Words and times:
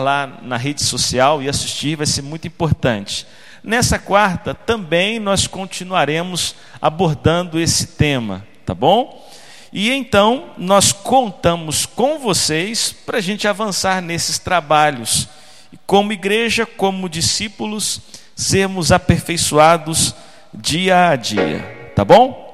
lá 0.00 0.40
na 0.42 0.56
rede 0.56 0.82
social 0.82 1.42
e 1.42 1.48
assistir, 1.48 1.96
vai 1.96 2.06
ser 2.06 2.22
muito 2.22 2.46
importante. 2.46 3.26
Nessa 3.62 3.98
quarta 3.98 4.54
também 4.54 5.18
nós 5.18 5.46
continuaremos 5.46 6.54
abordando 6.80 7.60
esse 7.60 7.88
tema, 7.88 8.46
tá 8.64 8.74
bom? 8.74 9.28
E 9.72 9.90
então 9.92 10.50
nós 10.56 10.92
contamos 10.92 11.86
com 11.86 12.18
vocês 12.18 12.92
para 13.04 13.18
a 13.18 13.20
gente 13.20 13.46
avançar 13.46 14.00
nesses 14.00 14.38
trabalhos. 14.38 15.28
Como 15.86 16.12
igreja, 16.12 16.64
como 16.64 17.08
discípulos, 17.08 18.00
sermos 18.34 18.90
aperfeiçoados 18.90 20.14
dia 20.52 21.10
a 21.10 21.16
dia, 21.16 21.92
tá 21.94 22.04
bom? 22.04 22.48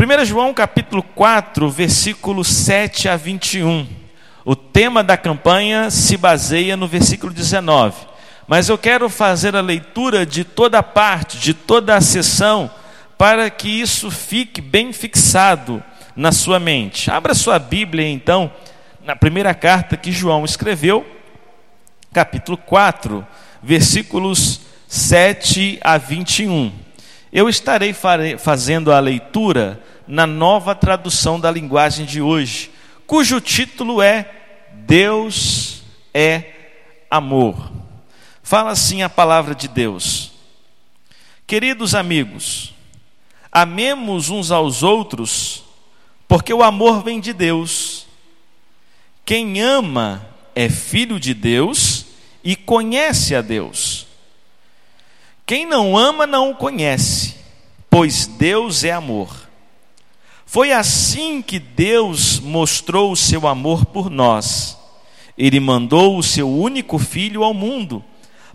1 0.00 0.24
João 0.26 0.52
capítulo 0.52 1.02
4, 1.02 1.70
versículo 1.70 2.44
7 2.44 3.08
a 3.08 3.16
21. 3.16 4.07
O 4.48 4.56
tema 4.56 5.04
da 5.04 5.14
campanha 5.14 5.90
se 5.90 6.16
baseia 6.16 6.74
no 6.74 6.88
versículo 6.88 7.34
19. 7.34 7.94
Mas 8.46 8.70
eu 8.70 8.78
quero 8.78 9.10
fazer 9.10 9.54
a 9.54 9.60
leitura 9.60 10.24
de 10.24 10.42
toda 10.42 10.78
a 10.78 10.82
parte, 10.82 11.36
de 11.36 11.52
toda 11.52 11.94
a 11.94 12.00
sessão, 12.00 12.70
para 13.18 13.50
que 13.50 13.68
isso 13.68 14.10
fique 14.10 14.62
bem 14.62 14.90
fixado 14.90 15.84
na 16.16 16.32
sua 16.32 16.58
mente. 16.58 17.10
Abra 17.10 17.34
sua 17.34 17.58
Bíblia 17.58 18.08
então, 18.08 18.50
na 19.04 19.14
primeira 19.14 19.52
carta 19.52 19.98
que 19.98 20.10
João 20.10 20.46
escreveu, 20.46 21.04
capítulo 22.10 22.56
4, 22.56 23.26
versículos 23.62 24.62
7 24.86 25.78
a 25.82 25.98
21. 25.98 26.72
Eu 27.30 27.50
estarei 27.50 27.94
fazendo 28.38 28.92
a 28.92 28.98
leitura 28.98 29.78
na 30.06 30.26
nova 30.26 30.74
tradução 30.74 31.38
da 31.38 31.50
linguagem 31.50 32.06
de 32.06 32.22
hoje, 32.22 32.70
cujo 33.06 33.42
título 33.42 34.00
é 34.00 34.36
Deus 34.88 35.82
é 36.14 36.44
amor. 37.10 37.70
Fala 38.42 38.70
assim 38.70 39.02
a 39.02 39.08
palavra 39.10 39.54
de 39.54 39.68
Deus. 39.68 40.32
Queridos 41.46 41.94
amigos, 41.94 42.72
amemos 43.52 44.30
uns 44.30 44.50
aos 44.50 44.82
outros, 44.82 45.62
porque 46.26 46.54
o 46.54 46.62
amor 46.62 47.02
vem 47.02 47.20
de 47.20 47.34
Deus. 47.34 48.06
Quem 49.26 49.60
ama 49.60 50.26
é 50.54 50.70
filho 50.70 51.20
de 51.20 51.34
Deus 51.34 52.06
e 52.42 52.56
conhece 52.56 53.34
a 53.34 53.42
Deus. 53.42 54.06
Quem 55.44 55.66
não 55.66 55.98
ama 55.98 56.26
não 56.26 56.52
o 56.52 56.56
conhece, 56.56 57.34
pois 57.90 58.26
Deus 58.26 58.84
é 58.84 58.92
amor. 58.92 59.48
Foi 60.46 60.72
assim 60.72 61.42
que 61.42 61.58
Deus 61.58 62.40
mostrou 62.40 63.12
o 63.12 63.16
seu 63.16 63.46
amor 63.46 63.84
por 63.84 64.08
nós. 64.08 64.77
Ele 65.38 65.60
mandou 65.60 66.18
o 66.18 66.22
seu 66.22 66.50
único 66.50 66.98
filho 66.98 67.44
ao 67.44 67.54
mundo 67.54 68.04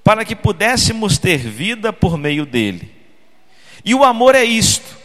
para 0.03 0.25
que 0.25 0.35
pudéssemos 0.35 1.17
ter 1.17 1.37
vida 1.37 1.93
por 1.93 2.17
meio 2.17 2.45
dele. 2.45 2.91
E 3.85 3.95
o 3.95 4.03
amor 4.03 4.35
é 4.35 4.43
isto: 4.43 4.97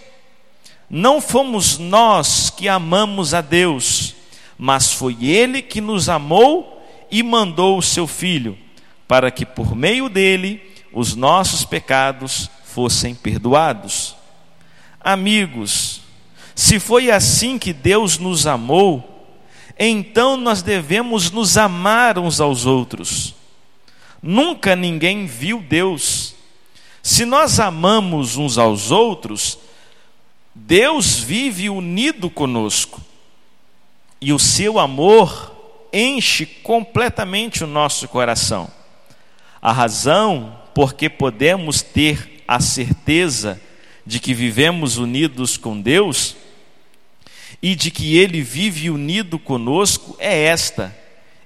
não 0.91 1.21
fomos 1.21 1.79
nós 1.79 2.51
que 2.51 2.69
amamos 2.69 3.33
a 3.33 3.41
Deus, 3.41 4.17
mas 4.59 4.93
foi 4.93 5.25
ele 5.25 5.63
que 5.63 5.81
nos 5.81 6.09
amou 6.09 6.85
e 7.11 7.23
mandou 7.23 7.79
o 7.79 7.83
seu 7.83 8.07
filho, 8.07 8.59
para 9.07 9.31
que 9.31 9.47
por 9.47 9.77
meio 9.77 10.09
dele 10.09 10.61
os 10.93 11.15
nossos 11.15 11.65
pecados 11.65 12.51
fossem 12.65 13.15
perdoados. 13.15 14.17
Amigos, 15.01 16.01
se 16.57 16.81
foi 16.81 17.09
assim 17.09 17.57
que 17.57 17.73
Deus 17.73 18.19
nos 18.19 18.49
amou, 18.49 19.18
então 19.87 20.37
nós 20.37 20.63
devemos 20.63 21.31
nos 21.31 21.57
amar 21.57 22.19
uns 22.19 22.41
aos 22.41 22.67
outros. 22.67 23.35
Nunca 24.21 24.75
ninguém 24.75 25.27
viu 25.27 25.61
Deus. 25.61 26.35
Se 27.03 27.25
nós 27.25 27.61
amamos 27.61 28.37
uns 28.37 28.59
aos 28.59 28.91
outros, 28.91 29.59
Deus 30.55 31.21
vive 31.21 31.71
unido 31.71 32.29
conosco. 32.29 33.01
E 34.21 34.33
o 34.33 34.39
seu 34.39 34.81
amor 34.81 35.55
enche 35.93 36.45
completamente 36.45 37.63
o 37.63 37.67
nosso 37.67 38.09
coração. 38.09 38.69
A 39.63 39.73
razão 39.73 40.59
por 40.75 40.95
que 40.95 41.09
podemos 41.09 41.83
ter 41.83 42.43
a 42.47 42.61
certeza 42.61 43.61
de 44.05 44.19
que 44.19 44.35
vivemos 44.35 44.97
unidos 44.97 45.57
com 45.57 45.81
Deus 45.81 46.35
e 47.63 47.75
de 47.75 47.91
que 47.91 48.17
Ele 48.17 48.41
vive 48.41 48.91
unido 48.91 49.39
conosco 49.39 50.17
é 50.19 50.45
esta: 50.45 50.97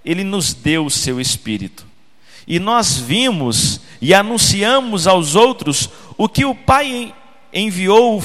Ele 0.04 0.24
nos 0.24 0.52
deu 0.54 0.86
o 0.86 0.90
seu 0.90 1.20
Espírito. 1.20 1.86
E 2.46 2.58
nós 2.58 2.98
vimos 2.98 3.80
e 4.00 4.12
anunciamos 4.12 5.06
aos 5.06 5.34
outros 5.34 5.88
o 6.18 6.28
que 6.28 6.44
o 6.44 6.54
Pai 6.54 7.14
enviou, 7.52 8.22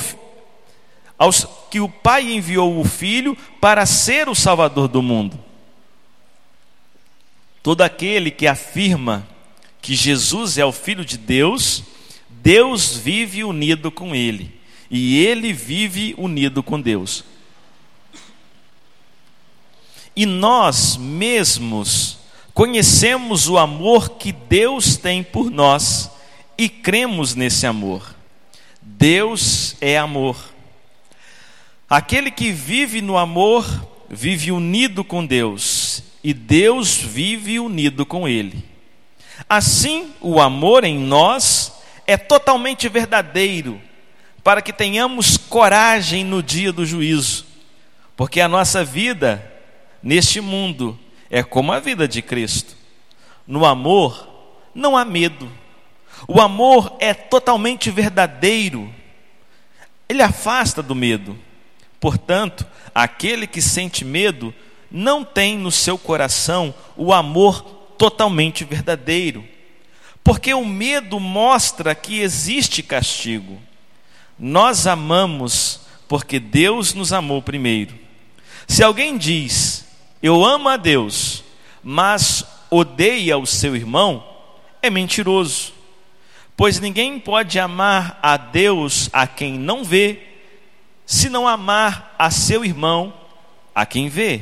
aos, 1.17 1.47
que 1.69 1.79
o 1.79 1.87
Pai 1.87 2.31
enviou 2.31 2.79
o 2.79 2.83
Filho 2.83 3.37
para 3.61 3.85
ser 3.85 4.27
o 4.27 4.35
Salvador 4.35 4.87
do 4.87 5.01
mundo. 5.01 5.39
Todo 7.61 7.81
aquele 7.81 8.31
que 8.31 8.47
afirma 8.47 9.27
que 9.81 9.93
Jesus 9.93 10.57
é 10.57 10.65
o 10.65 10.71
Filho 10.71 11.05
de 11.05 11.17
Deus, 11.17 11.83
Deus 12.29 12.95
vive 12.97 13.43
unido 13.43 13.91
com 13.91 14.15
Ele, 14.15 14.53
e 14.89 15.17
Ele 15.23 15.53
vive 15.53 16.15
unido 16.17 16.63
com 16.63 16.79
Deus. 16.79 17.23
E 20.17 20.25
nós 20.25 20.97
mesmos 20.97 22.17
conhecemos 22.51 23.47
o 23.47 23.55
amor 23.55 24.17
que 24.17 24.31
Deus 24.31 24.97
tem 24.97 25.21
por 25.21 25.51
nós 25.51 26.09
e 26.57 26.67
cremos 26.67 27.35
nesse 27.35 27.67
amor. 27.67 28.15
Deus 28.81 29.75
é 29.79 29.95
amor. 29.95 30.35
Aquele 31.87 32.31
que 32.31 32.51
vive 32.51 32.99
no 32.99 33.15
amor 33.15 33.63
vive 34.09 34.51
unido 34.51 35.03
com 35.03 35.23
Deus 35.23 36.01
e 36.23 36.33
Deus 36.33 36.97
vive 36.97 37.59
unido 37.59 38.03
com 38.03 38.27
ele. 38.27 38.65
Assim, 39.47 40.09
o 40.19 40.41
amor 40.41 40.83
em 40.83 40.97
nós 40.97 41.71
é 42.07 42.17
totalmente 42.17 42.89
verdadeiro, 42.89 43.79
para 44.43 44.63
que 44.63 44.73
tenhamos 44.73 45.37
coragem 45.37 46.23
no 46.23 46.41
dia 46.41 46.73
do 46.73 46.87
juízo, 46.87 47.45
porque 48.15 48.41
a 48.41 48.47
nossa 48.47 48.83
vida 48.83 49.53
neste 50.07 50.39
mundo 50.39 50.97
é 51.29 51.43
como 51.43 51.73
a 51.73 51.81
vida 51.81 52.07
de 52.07 52.21
Cristo. 52.21 52.77
No 53.45 53.65
amor 53.65 54.25
não 54.73 54.95
há 54.95 55.03
medo. 55.03 55.51
O 56.29 56.39
amor 56.39 56.95
é 56.97 57.13
totalmente 57.13 57.91
verdadeiro. 57.91 58.89
Ele 60.07 60.21
afasta 60.21 60.81
do 60.81 60.95
medo. 60.95 61.37
Portanto, 61.99 62.65
aquele 62.95 63.45
que 63.45 63.61
sente 63.61 64.05
medo 64.05 64.53
não 64.89 65.25
tem 65.25 65.57
no 65.57 65.69
seu 65.69 65.97
coração 65.97 66.73
o 66.95 67.11
amor 67.11 67.61
totalmente 67.97 68.63
verdadeiro. 68.63 69.43
Porque 70.23 70.53
o 70.53 70.63
medo 70.63 71.19
mostra 71.19 71.93
que 71.93 72.21
existe 72.21 72.81
castigo. 72.81 73.61
Nós 74.39 74.87
amamos 74.87 75.81
porque 76.07 76.39
Deus 76.39 76.93
nos 76.93 77.11
amou 77.11 77.41
primeiro. 77.41 77.93
Se 78.65 78.81
alguém 78.81 79.17
diz, 79.17 79.76
eu 80.21 80.43
amo 80.43 80.69
a 80.69 80.77
Deus, 80.77 81.43
mas 81.83 82.45
odeia 82.69 83.37
o 83.37 83.45
seu 83.45 83.75
irmão, 83.75 84.23
é 84.81 84.89
mentiroso. 84.89 85.73
Pois 86.55 86.79
ninguém 86.79 87.19
pode 87.19 87.59
amar 87.59 88.19
a 88.21 88.35
Deus 88.35 89.09
a 89.13 89.27
quem 89.27 89.53
não 89.53 89.83
vê, 89.83 90.19
se 91.05 91.29
não 91.29 91.47
amar 91.47 92.15
a 92.17 92.31
seu 92.31 92.65
irmão 92.65 93.13
a 93.75 93.85
quem 93.85 94.09
vê. 94.09 94.41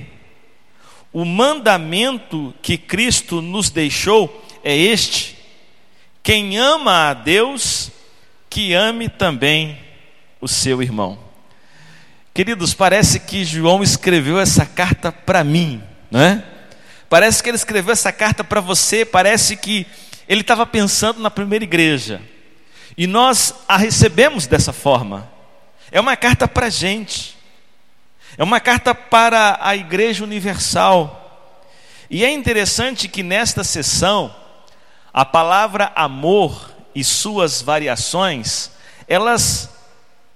O 1.11 1.25
mandamento 1.25 2.53
que 2.61 2.77
Cristo 2.77 3.41
nos 3.41 3.69
deixou 3.69 4.43
é 4.63 4.75
este: 4.75 5.35
quem 6.23 6.57
ama 6.57 7.09
a 7.09 7.13
Deus, 7.13 7.91
que 8.49 8.73
ame 8.73 9.09
também 9.09 9.77
o 10.39 10.47
seu 10.47 10.81
irmão. 10.81 11.24
Queridos, 12.35 12.73
parece 12.73 13.21
que 13.21 13.45
João 13.45 13.81
escreveu 13.81 14.37
essa 14.37 14.65
carta 14.65 15.09
para 15.09 15.41
mim, 15.41 15.81
não 16.11 16.19
é? 16.19 16.43
Parece 17.07 17.41
que 17.41 17.49
ele 17.49 17.55
escreveu 17.55 17.93
essa 17.93 18.11
carta 18.11 18.43
para 18.43 18.59
você, 18.59 19.05
parece 19.05 19.55
que 19.55 19.87
ele 20.27 20.41
estava 20.41 20.65
pensando 20.65 21.21
na 21.21 21.31
primeira 21.31 21.63
igreja. 21.63 22.21
E 22.97 23.07
nós 23.07 23.53
a 23.69 23.77
recebemos 23.77 24.47
dessa 24.47 24.73
forma. 24.73 25.31
É 25.89 25.97
uma 25.97 26.17
carta 26.17 26.45
para 26.45 26.65
a 26.65 26.69
gente. 26.69 27.37
É 28.37 28.43
uma 28.43 28.59
carta 28.59 28.93
para 28.93 29.57
a 29.61 29.73
Igreja 29.73 30.21
Universal. 30.21 31.49
E 32.09 32.25
é 32.25 32.29
interessante 32.29 33.07
que 33.07 33.23
nesta 33.23 33.63
sessão, 33.63 34.35
a 35.13 35.23
palavra 35.23 35.89
amor 35.95 36.69
e 36.93 37.01
suas 37.01 37.61
variações, 37.61 38.71
elas 39.07 39.69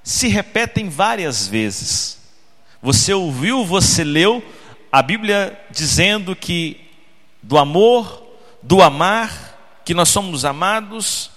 se 0.09 0.27
repetem 0.27 0.89
várias 0.89 1.47
vezes. 1.47 2.17
Você 2.81 3.13
ouviu, 3.13 3.63
você 3.63 4.03
leu 4.03 4.43
a 4.91 5.03
Bíblia 5.03 5.55
dizendo 5.69 6.35
que 6.35 6.89
do 7.43 7.59
amor 7.59 8.25
do 8.63 8.81
amar, 8.81 9.55
que 9.85 9.93
nós 9.93 10.09
somos 10.09 10.45
amados. 10.45 11.29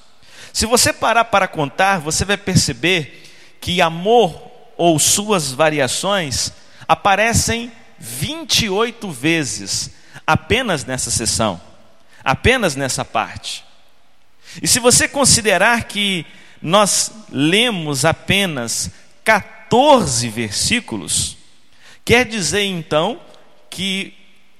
Se 0.54 0.64
você 0.64 0.90
parar 0.90 1.26
para 1.26 1.46
contar, 1.46 1.98
você 1.98 2.24
vai 2.24 2.38
perceber 2.38 3.30
que 3.60 3.82
amor 3.82 4.50
ou 4.78 4.98
suas 4.98 5.52
variações 5.52 6.50
aparecem 6.88 7.70
28 7.98 9.10
vezes 9.10 9.90
apenas 10.26 10.86
nessa 10.86 11.10
sessão, 11.10 11.60
apenas 12.24 12.74
nessa 12.74 13.04
parte. 13.04 13.66
E 14.62 14.66
se 14.66 14.80
você 14.80 15.06
considerar 15.06 15.84
que 15.84 16.24
nós 16.62 17.10
lemos 17.30 18.04
apenas 18.04 18.90
14 19.24 20.28
versículos, 20.28 21.36
quer 22.04 22.24
dizer 22.24 22.62
então 22.62 23.20
que 23.68 24.14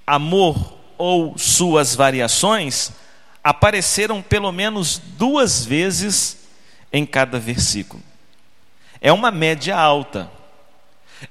amor 0.07 0.77
ou 0.99 1.39
suas 1.39 1.95
variações 1.95 2.93
apareceram 3.43 4.21
pelo 4.23 4.53
menos 4.53 4.99
duas 4.99 5.65
vezes 5.65 6.39
em 6.93 7.07
cada 7.07 7.39
versículo. 7.39 8.03
É 9.01 9.13
uma 9.13 9.31
média 9.31 9.77
alta. 9.77 10.31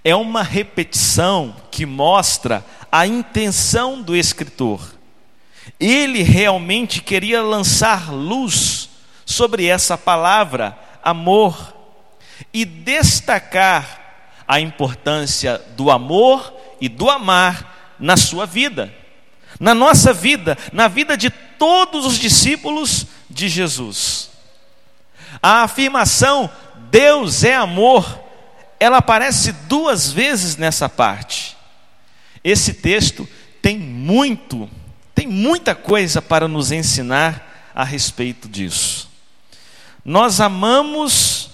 É 0.03 0.15
uma 0.15 0.41
repetição 0.41 1.56
que 1.69 1.85
mostra 1.85 2.65
a 2.91 3.06
intenção 3.06 4.01
do 4.01 4.15
escritor. 4.15 4.94
Ele 5.79 6.23
realmente 6.23 7.01
queria 7.01 7.41
lançar 7.41 8.12
luz 8.12 8.81
sobre 9.31 9.66
essa 9.66 9.98
palavra, 9.98 10.78
amor, 11.04 11.75
e 12.54 12.66
destacar 12.66 14.00
a 14.48 14.60
importância 14.60 15.62
do 15.75 15.89
amor 15.89 16.54
e 16.80 16.89
do 16.89 17.10
amar 17.10 17.95
na 18.00 18.18
sua 18.18 18.45
vida, 18.45 18.94
na 19.60 19.74
nossa 19.74 20.12
vida, 20.12 20.57
na 20.74 20.88
vida 20.88 21.16
de 21.16 21.30
todos 21.30 22.06
os 22.06 22.18
discípulos 22.18 23.06
de 23.30 23.48
Jesus. 23.48 24.31
A 25.42 25.63
afirmação 25.63 26.50
Deus 26.89 27.44
é 27.44 27.56
amor, 27.56 28.19
ela 28.80 28.98
aparece 28.98 29.51
duas 29.51 30.12
vezes 30.12 30.57
nessa 30.57 30.89
parte. 30.89 31.56
Esse 32.44 32.74
texto 32.74 33.28
tem 33.62 33.78
muito, 33.78 34.69
tem 35.13 35.28
muita 35.28 35.75
coisa 35.75 36.22
para 36.22 36.48
nos 36.48 36.72
ensinar 36.72 37.72
a 37.74 37.83
respeito 37.83 38.50
disso. 38.50 39.10
Nós 40.03 40.42
amamos 40.42 41.50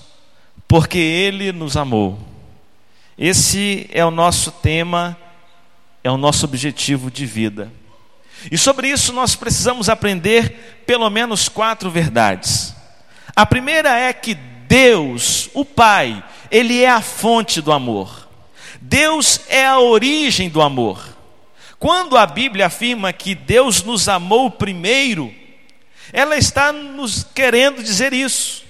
porque 0.67 0.97
Ele 0.97 1.51
nos 1.51 1.75
amou. 1.75 2.19
Esse 3.17 3.89
é 3.91 4.05
o 4.05 4.11
nosso 4.11 4.51
tema, 4.51 5.17
é 6.03 6.11
o 6.11 6.17
nosso 6.17 6.45
objetivo 6.45 7.09
de 7.09 7.25
vida. 7.25 7.71
E 8.51 8.57
sobre 8.57 8.89
isso 8.89 9.11
nós 9.11 9.35
precisamos 9.35 9.89
aprender 9.89 10.83
pelo 10.85 11.09
menos 11.09 11.49
quatro 11.49 11.89
verdades. 11.89 12.75
A 13.35 13.45
primeira 13.45 13.97
é 13.97 14.13
que 14.13 14.35
Deus, 14.35 15.49
o 15.53 15.65
Pai, 15.65 16.23
Ele 16.51 16.81
é 16.81 16.89
a 16.89 17.01
fonte 17.01 17.61
do 17.61 17.71
amor. 17.71 18.27
Deus 18.79 19.41
é 19.49 19.65
a 19.65 19.79
origem 19.79 20.49
do 20.49 20.61
amor. 20.61 21.17
Quando 21.79 22.17
a 22.17 22.25
Bíblia 22.25 22.67
afirma 22.67 23.13
que 23.13 23.35
Deus 23.35 23.83
nos 23.83 24.07
amou 24.07 24.49
primeiro, 24.49 25.33
ela 26.11 26.37
está 26.37 26.71
nos 26.71 27.23
querendo 27.23 27.83
dizer 27.83 28.13
isso. 28.13 28.65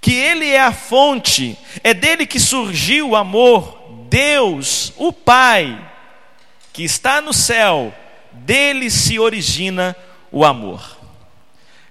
Que 0.00 0.12
Ele 0.12 0.48
é 0.48 0.60
a 0.60 0.72
fonte, 0.72 1.56
é 1.82 1.92
dele 1.92 2.26
que 2.26 2.38
surgiu 2.38 3.10
o 3.10 3.16
amor. 3.16 3.84
Deus, 4.08 4.92
o 4.96 5.12
Pai, 5.12 5.90
que 6.72 6.84
está 6.84 7.20
no 7.20 7.32
céu, 7.32 7.92
dele 8.32 8.90
se 8.90 9.18
origina 9.18 9.96
o 10.30 10.44
amor. 10.44 10.96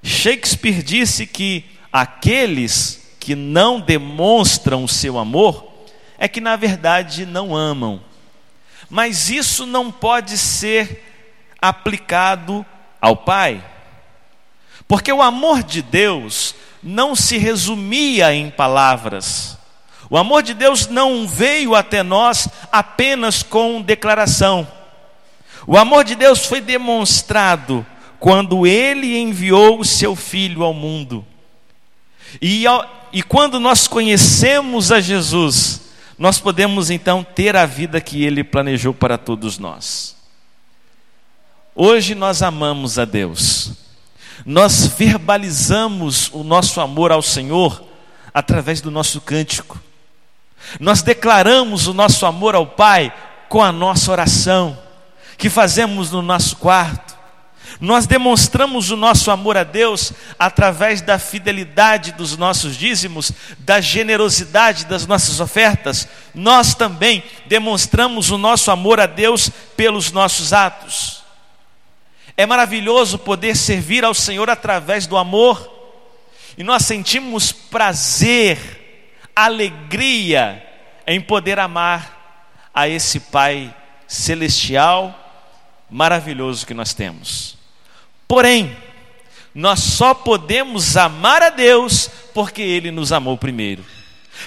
Shakespeare 0.01 0.83
disse 0.83 1.25
que 1.25 1.65
aqueles 1.91 3.15
que 3.19 3.35
não 3.35 3.79
demonstram 3.79 4.83
o 4.83 4.87
seu 4.87 5.17
amor 5.17 5.73
é 6.17 6.27
que 6.27 6.39
na 6.39 6.55
verdade 6.55 7.25
não 7.25 7.55
amam. 7.55 8.01
Mas 8.89 9.29
isso 9.29 9.65
não 9.65 9.91
pode 9.91 10.37
ser 10.37 11.03
aplicado 11.59 12.65
ao 13.01 13.17
Pai. 13.17 13.63
Porque 14.87 15.11
o 15.11 15.21
amor 15.21 15.63
de 15.63 15.81
Deus 15.81 16.55
não 16.81 17.15
se 17.15 17.37
resumia 17.37 18.33
em 18.33 18.49
palavras. 18.49 19.57
O 20.09 20.17
amor 20.17 20.43
de 20.43 20.53
Deus 20.53 20.87
não 20.87 21.27
veio 21.27 21.73
até 21.73 22.03
nós 22.03 22.47
apenas 22.71 23.41
com 23.41 23.81
declaração. 23.81 24.67
O 25.65 25.77
amor 25.77 26.03
de 26.03 26.13
Deus 26.13 26.45
foi 26.45 26.61
demonstrado 26.61 27.85
quando 28.19 28.67
ele 28.67 29.17
enviou 29.17 29.79
o 29.79 29.85
seu 29.85 30.15
filho 30.15 30.63
ao 30.63 30.73
mundo. 30.73 31.25
E, 32.41 32.65
e 33.11 33.23
quando 33.23 33.59
nós 33.59 33.87
conhecemos 33.87 34.91
a 34.91 34.99
Jesus, 34.99 35.81
nós 36.17 36.39
podemos 36.39 36.89
então 36.89 37.23
ter 37.23 37.55
a 37.55 37.65
vida 37.65 37.99
que 37.99 38.23
ele 38.23 38.43
planejou 38.43 38.93
para 38.93 39.17
todos 39.17 39.57
nós. 39.57 40.15
Hoje 41.75 42.15
nós 42.15 42.41
amamos 42.41 42.97
a 42.97 43.05
Deus, 43.05 43.71
nós 44.45 44.85
verbalizamos 44.85 46.29
o 46.31 46.43
nosso 46.43 46.79
amor 46.79 47.11
ao 47.11 47.21
Senhor 47.21 47.83
através 48.33 48.79
do 48.79 48.91
nosso 48.91 49.19
cântico, 49.19 49.81
nós 50.79 51.01
declaramos 51.01 51.87
o 51.87 51.93
nosso 51.93 52.25
amor 52.25 52.55
ao 52.55 52.67
Pai 52.67 53.13
com 53.49 53.63
a 53.63 53.71
nossa 53.71 54.11
oração 54.11 54.77
que 55.37 55.49
fazemos 55.49 56.11
no 56.11 56.21
nosso 56.21 56.57
quarto. 56.57 57.15
Nós 57.79 58.07
demonstramos 58.07 58.89
o 58.89 58.95
nosso 58.95 59.29
amor 59.31 59.57
a 59.57 59.63
Deus 59.63 60.13
através 60.39 61.01
da 61.01 61.19
fidelidade 61.19 62.13
dos 62.13 62.37
nossos 62.37 62.75
dízimos, 62.75 63.31
da 63.59 63.81
generosidade 63.81 64.85
das 64.85 65.05
nossas 65.05 65.39
ofertas. 65.39 66.07
Nós 66.33 66.73
também 66.73 67.23
demonstramos 67.47 68.29
o 68.29 68.37
nosso 68.37 68.71
amor 68.71 68.99
a 68.99 69.05
Deus 69.05 69.49
pelos 69.75 70.11
nossos 70.11 70.53
atos. 70.53 71.24
É 72.37 72.45
maravilhoso 72.45 73.17
poder 73.17 73.55
servir 73.55 74.03
ao 74.03 74.13
Senhor 74.13 74.49
através 74.49 75.07
do 75.07 75.17
amor, 75.17 75.71
e 76.57 76.63
nós 76.63 76.85
sentimos 76.85 77.51
prazer, 77.51 78.57
alegria 79.35 80.65
em 81.05 81.19
poder 81.19 81.59
amar 81.59 82.69
a 82.73 82.87
esse 82.87 83.19
Pai 83.19 83.73
celestial 84.07 85.17
maravilhoso 85.89 86.65
que 86.65 86.73
nós 86.73 86.93
temos. 86.93 87.57
Porém, 88.27 88.75
nós 89.53 89.79
só 89.79 90.13
podemos 90.13 90.97
amar 90.97 91.41
a 91.41 91.49
Deus 91.49 92.09
porque 92.33 92.61
Ele 92.61 92.91
nos 92.91 93.11
amou 93.11 93.37
primeiro. 93.37 93.85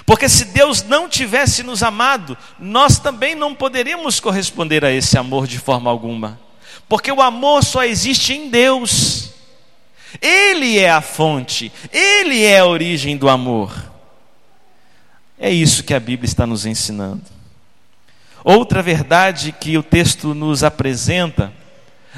Porque 0.05 0.29
se 0.29 0.47
Deus 0.47 0.83
não 0.83 1.09
tivesse 1.09 1.63
nos 1.63 1.83
amado, 1.83 2.37
nós 2.59 2.99
também 2.99 3.35
não 3.35 3.55
poderíamos 3.55 4.21
corresponder 4.21 4.85
a 4.85 4.93
esse 4.93 5.17
amor 5.17 5.47
de 5.47 5.59
forma 5.59 5.91
alguma. 5.91 6.39
Porque 6.89 7.13
o 7.13 7.21
amor 7.21 7.63
só 7.65 7.85
existe 7.85 8.33
em 8.33 8.49
Deus. 8.49 9.31
Ele 10.21 10.79
é 10.79 10.91
a 10.91 11.01
fonte, 11.01 11.71
Ele 11.93 12.43
é 12.43 12.61
a 12.61 12.67
origem 12.67 13.17
do 13.17 13.29
amor. 13.29 13.93
É 15.39 15.51
isso 15.51 15.85
que 15.85 15.95
a 15.95 16.01
Bíblia 16.01 16.27
está 16.27 16.47
nos 16.47 16.67
ensinando. 16.67 17.23
Outra 18.43 18.83
verdade 18.83 19.53
que 19.53 19.77
o 19.77 19.83
texto 19.83 20.35
nos 20.35 20.65
apresenta 20.65 21.53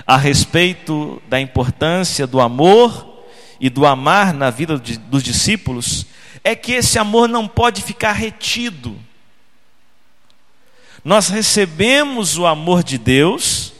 a 0.06 0.16
respeito 0.16 1.20
da 1.28 1.40
importância 1.40 2.26
do 2.26 2.40
amor 2.40 3.24
e 3.60 3.68
do 3.68 3.84
amar 3.84 4.32
na 4.32 4.48
vida 4.48 4.78
dos 4.78 5.22
discípulos 5.22 6.06
é 6.42 6.54
que 6.54 6.72
esse 6.72 6.98
amor 6.98 7.28
não 7.28 7.46
pode 7.46 7.82
ficar 7.82 8.12
retido. 8.12 8.96
Nós 11.04 11.28
recebemos 11.28 12.38
o 12.38 12.46
amor 12.46 12.82
de 12.82 12.96
Deus, 12.96 13.72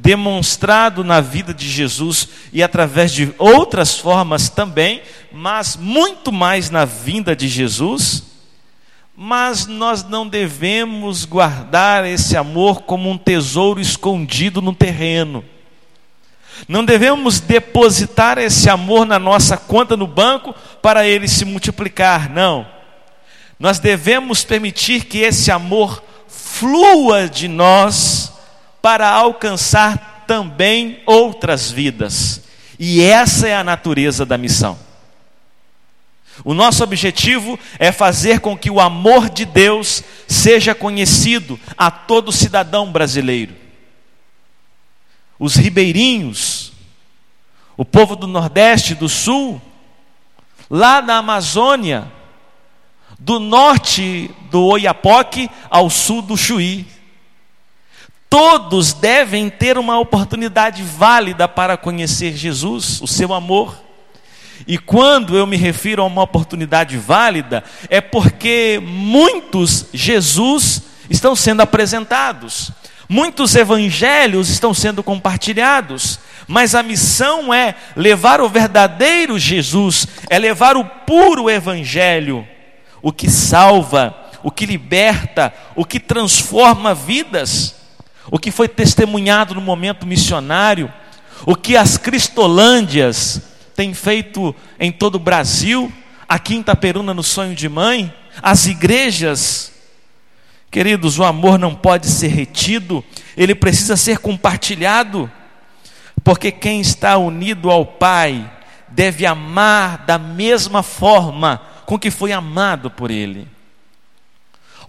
demonstrado 0.00 1.02
na 1.02 1.20
vida 1.20 1.52
de 1.52 1.68
Jesus 1.68 2.28
e 2.52 2.62
através 2.62 3.12
de 3.12 3.34
outras 3.38 3.98
formas 3.98 4.48
também, 4.48 5.02
mas 5.32 5.76
muito 5.76 6.32
mais 6.32 6.70
na 6.70 6.84
vinda 6.84 7.34
de 7.36 7.48
Jesus 7.48 8.28
mas 9.20 9.66
nós 9.66 10.04
não 10.04 10.28
devemos 10.28 11.24
guardar 11.24 12.04
esse 12.06 12.36
amor 12.36 12.82
como 12.82 13.10
um 13.10 13.18
tesouro 13.18 13.80
escondido 13.80 14.62
no 14.62 14.72
terreno. 14.72 15.44
Não 16.68 16.84
devemos 16.84 17.40
depositar 17.40 18.38
esse 18.38 18.70
amor 18.70 19.04
na 19.04 19.18
nossa 19.18 19.56
conta 19.56 19.96
no 19.96 20.06
banco 20.06 20.54
para 20.80 21.04
ele 21.04 21.26
se 21.26 21.44
multiplicar, 21.44 22.30
não. 22.30 22.64
Nós 23.58 23.80
devemos 23.80 24.44
permitir 24.44 25.06
que 25.06 25.18
esse 25.18 25.50
amor 25.50 26.00
flua 26.28 27.28
de 27.28 27.48
nós 27.48 28.32
para 28.80 29.08
alcançar 29.08 30.24
também 30.26 31.02
outras 31.06 31.70
vidas. 31.70 32.42
E 32.78 33.00
essa 33.02 33.48
é 33.48 33.54
a 33.54 33.64
natureza 33.64 34.24
da 34.24 34.38
missão. 34.38 34.78
O 36.44 36.54
nosso 36.54 36.84
objetivo 36.84 37.58
é 37.78 37.90
fazer 37.90 38.40
com 38.40 38.56
que 38.56 38.70
o 38.70 38.80
amor 38.80 39.28
de 39.28 39.44
Deus 39.44 40.04
seja 40.28 40.74
conhecido 40.74 41.58
a 41.76 41.90
todo 41.90 42.30
cidadão 42.30 42.92
brasileiro. 42.92 43.54
Os 45.38 45.56
ribeirinhos, 45.56 46.72
o 47.76 47.84
povo 47.84 48.14
do 48.14 48.26
Nordeste, 48.26 48.94
do 48.94 49.08
Sul, 49.08 49.60
lá 50.70 51.02
na 51.02 51.18
Amazônia, 51.18 52.10
do 53.18 53.40
norte 53.40 54.30
do 54.50 54.62
Oiapoque 54.64 55.50
ao 55.68 55.90
sul 55.90 56.22
do 56.22 56.36
Chuí. 56.36 56.86
Todos 58.28 58.92
devem 58.92 59.48
ter 59.48 59.78
uma 59.78 59.98
oportunidade 59.98 60.82
válida 60.82 61.48
para 61.48 61.78
conhecer 61.78 62.36
Jesus, 62.36 63.00
o 63.00 63.06
seu 63.06 63.32
amor. 63.32 63.74
E 64.66 64.76
quando 64.76 65.36
eu 65.36 65.46
me 65.46 65.56
refiro 65.56 66.02
a 66.02 66.06
uma 66.06 66.22
oportunidade 66.22 66.98
válida, 66.98 67.64
é 67.88 68.02
porque 68.02 68.80
muitos 68.84 69.86
Jesus 69.94 70.82
estão 71.08 71.34
sendo 71.34 71.62
apresentados, 71.62 72.70
muitos 73.08 73.54
evangelhos 73.54 74.50
estão 74.50 74.74
sendo 74.74 75.02
compartilhados, 75.02 76.20
mas 76.46 76.74
a 76.74 76.82
missão 76.82 77.54
é 77.54 77.74
levar 77.96 78.42
o 78.42 78.48
verdadeiro 78.48 79.38
Jesus, 79.38 80.06
é 80.28 80.38
levar 80.38 80.76
o 80.76 80.84
puro 80.84 81.48
evangelho, 81.48 82.46
o 83.00 83.10
que 83.10 83.30
salva, 83.30 84.14
o 84.42 84.50
que 84.50 84.66
liberta, 84.66 85.54
o 85.74 85.84
que 85.84 85.98
transforma 85.98 86.94
vidas 86.94 87.77
o 88.30 88.38
que 88.38 88.50
foi 88.50 88.68
testemunhado 88.68 89.54
no 89.54 89.60
momento 89.60 90.06
missionário, 90.06 90.92
o 91.46 91.54
que 91.54 91.76
as 91.76 91.96
Cristolândias 91.96 93.40
têm 93.74 93.94
feito 93.94 94.54
em 94.78 94.90
todo 94.90 95.14
o 95.14 95.20
Brasil, 95.20 95.92
aqui 96.28 96.54
em 96.54 96.60
Itaperuna 96.60 97.14
no 97.14 97.22
Sonho 97.22 97.54
de 97.54 97.68
Mãe, 97.68 98.12
as 98.42 98.66
igrejas. 98.66 99.72
Queridos, 100.70 101.18
o 101.18 101.24
amor 101.24 101.58
não 101.58 101.74
pode 101.74 102.06
ser 102.08 102.28
retido, 102.28 103.02
ele 103.36 103.54
precisa 103.54 103.96
ser 103.96 104.18
compartilhado, 104.18 105.30
porque 106.22 106.50
quem 106.50 106.80
está 106.80 107.16
unido 107.16 107.70
ao 107.70 107.86
Pai 107.86 108.50
deve 108.88 109.24
amar 109.24 110.04
da 110.06 110.18
mesma 110.18 110.82
forma 110.82 111.62
com 111.86 111.98
que 111.98 112.10
foi 112.10 112.32
amado 112.32 112.90
por 112.90 113.10
Ele. 113.10 113.48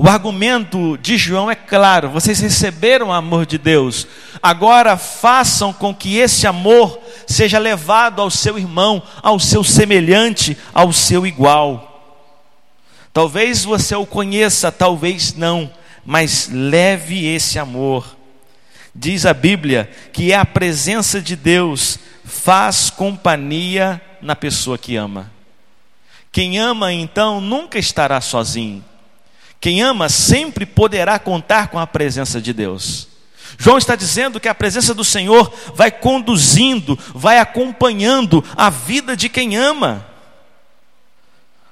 O 0.02 0.08
argumento 0.08 0.98
de 0.98 1.18
João 1.18 1.52
é 1.52 1.56
claro: 1.56 2.10
vocês 2.10 2.40
receberam 2.40 3.10
o 3.10 3.12
amor 3.12 3.46
de 3.46 3.58
Deus, 3.58 4.08
agora 4.42 4.96
façam 4.96 5.74
com 5.74 5.94
que 5.94 6.16
esse 6.16 6.48
amor 6.48 6.98
seja 7.28 7.60
levado 7.60 8.22
ao 8.22 8.30
seu 8.32 8.58
irmão, 8.58 9.04
ao 9.22 9.38
seu 9.42 9.62
semelhante, 9.62 10.58
ao 10.74 10.94
seu 10.94 11.28
igual. 11.28 12.16
Talvez 13.12 13.66
você 13.66 13.94
o 13.94 14.06
conheça, 14.06 14.72
talvez 14.72 15.34
não, 15.34 15.70
mas 16.06 16.50
leve 16.50 17.26
esse 17.26 17.60
amor. 17.60 18.16
Diz 18.96 19.26
a 19.26 19.34
Bíblia 19.34 19.92
que 20.14 20.32
é 20.32 20.38
a 20.38 20.46
presença 20.46 21.20
de 21.20 21.36
Deus 21.36 22.00
faz 22.24 22.90
companhia 22.90 24.02
na 24.22 24.34
pessoa 24.34 24.78
que 24.78 24.96
ama. 24.96 25.30
Quem 26.32 26.58
ama 26.58 26.94
então 26.94 27.42
nunca 27.42 27.78
estará 27.78 28.22
sozinho. 28.22 28.89
Quem 29.60 29.82
ama 29.82 30.08
sempre 30.08 30.66
poderá 30.66 31.20
contar 31.20 31.68
com 31.68 31.78
a 31.78 31.86
presença 31.86 32.42
de 32.42 32.54
Deus. 32.54 33.08
João 33.58 33.78
está 33.78 33.96
dizendo 33.96 34.40
que 34.40 34.48
a 34.48 34.56
presença 34.56 34.94
do 34.94 35.04
Senhor 35.04 35.52
vai 35.76 35.92
conduzindo, 35.92 36.98
vai 37.14 37.40
acompanhando 37.40 38.44
a 38.56 38.70
vida 38.70 39.18
de 39.18 39.28
quem 39.28 39.58
ama. 39.58 40.06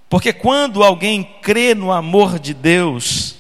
Porque 0.10 0.34
quando 0.34 0.84
alguém 0.84 1.24
crê 1.42 1.74
no 1.74 1.92
amor 1.92 2.40
de 2.40 2.54
Deus, 2.54 3.36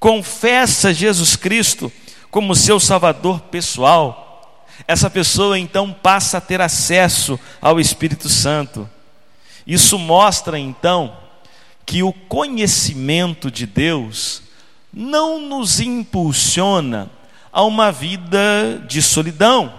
confessa 0.00 0.92
Jesus 0.92 1.36
Cristo 1.36 1.92
como 2.30 2.56
seu 2.56 2.80
Salvador 2.80 3.40
pessoal, 3.40 4.66
essa 4.86 5.08
pessoa 5.08 5.58
então 5.58 5.92
passa 5.92 6.38
a 6.38 6.40
ter 6.40 6.60
acesso 6.60 7.38
ao 7.60 7.80
Espírito 7.80 8.28
Santo. 8.28 8.88
Isso 9.66 9.98
mostra 9.98 10.58
então 10.58 11.16
que 11.86 12.02
o 12.02 12.12
conhecimento 12.12 13.48
de 13.48 13.64
Deus 13.64 14.42
não 14.92 15.40
nos 15.40 15.78
impulsiona 15.78 17.08
a 17.52 17.62
uma 17.62 17.92
vida 17.92 18.84
de 18.88 19.00
solidão, 19.00 19.72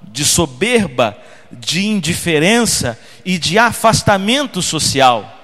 de 0.00 0.24
soberba, 0.24 1.18
de 1.50 1.84
indiferença 1.84 2.96
e 3.24 3.38
de 3.38 3.58
afastamento 3.58 4.62
social, 4.62 5.34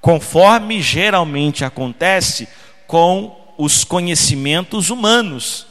conforme 0.00 0.82
geralmente 0.82 1.64
acontece 1.64 2.46
com 2.86 3.54
os 3.56 3.82
conhecimentos 3.82 4.90
humanos. 4.90 5.66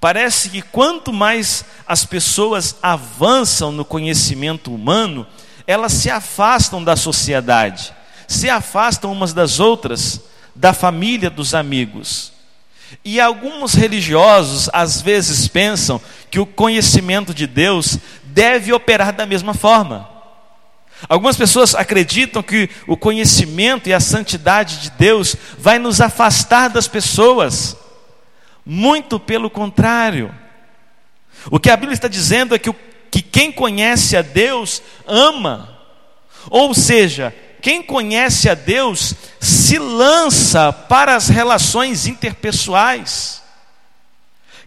Parece 0.00 0.48
que 0.48 0.62
quanto 0.62 1.12
mais 1.12 1.64
as 1.86 2.06
pessoas 2.06 2.76
avançam 2.82 3.70
no 3.70 3.84
conhecimento 3.84 4.72
humano, 4.72 5.26
elas 5.66 5.92
se 5.92 6.08
afastam 6.08 6.82
da 6.82 6.96
sociedade 6.96 7.97
se 8.28 8.50
afastam 8.50 9.10
umas 9.10 9.32
das 9.32 9.58
outras, 9.58 10.20
da 10.54 10.74
família, 10.74 11.30
dos 11.30 11.54
amigos. 11.54 12.32
E 13.04 13.18
alguns 13.18 13.74
religiosos 13.74 14.68
às 14.72 15.00
vezes 15.00 15.48
pensam 15.48 16.00
que 16.30 16.38
o 16.38 16.46
conhecimento 16.46 17.32
de 17.32 17.46
Deus 17.46 17.98
deve 18.24 18.72
operar 18.72 19.12
da 19.12 19.26
mesma 19.26 19.54
forma. 19.54 20.08
Algumas 21.08 21.36
pessoas 21.36 21.74
acreditam 21.74 22.42
que 22.42 22.68
o 22.86 22.96
conhecimento 22.96 23.88
e 23.88 23.94
a 23.94 24.00
santidade 24.00 24.78
de 24.78 24.90
Deus 24.90 25.34
vai 25.58 25.78
nos 25.78 26.00
afastar 26.00 26.68
das 26.68 26.86
pessoas. 26.86 27.76
Muito 28.64 29.18
pelo 29.18 29.48
contrário. 29.48 30.34
O 31.50 31.58
que 31.58 31.70
a 31.70 31.76
Bíblia 31.76 31.94
está 31.94 32.08
dizendo 32.08 32.54
é 32.54 32.58
que, 32.58 32.68
o, 32.68 32.76
que 33.10 33.22
quem 33.22 33.50
conhece 33.50 34.16
a 34.16 34.22
Deus 34.22 34.82
ama. 35.06 35.78
Ou 36.50 36.74
seja, 36.74 37.34
quem 37.60 37.82
conhece 37.82 38.48
a 38.48 38.54
Deus 38.54 39.14
se 39.40 39.78
lança 39.78 40.72
para 40.72 41.16
as 41.16 41.28
relações 41.28 42.06
interpessoais. 42.06 43.42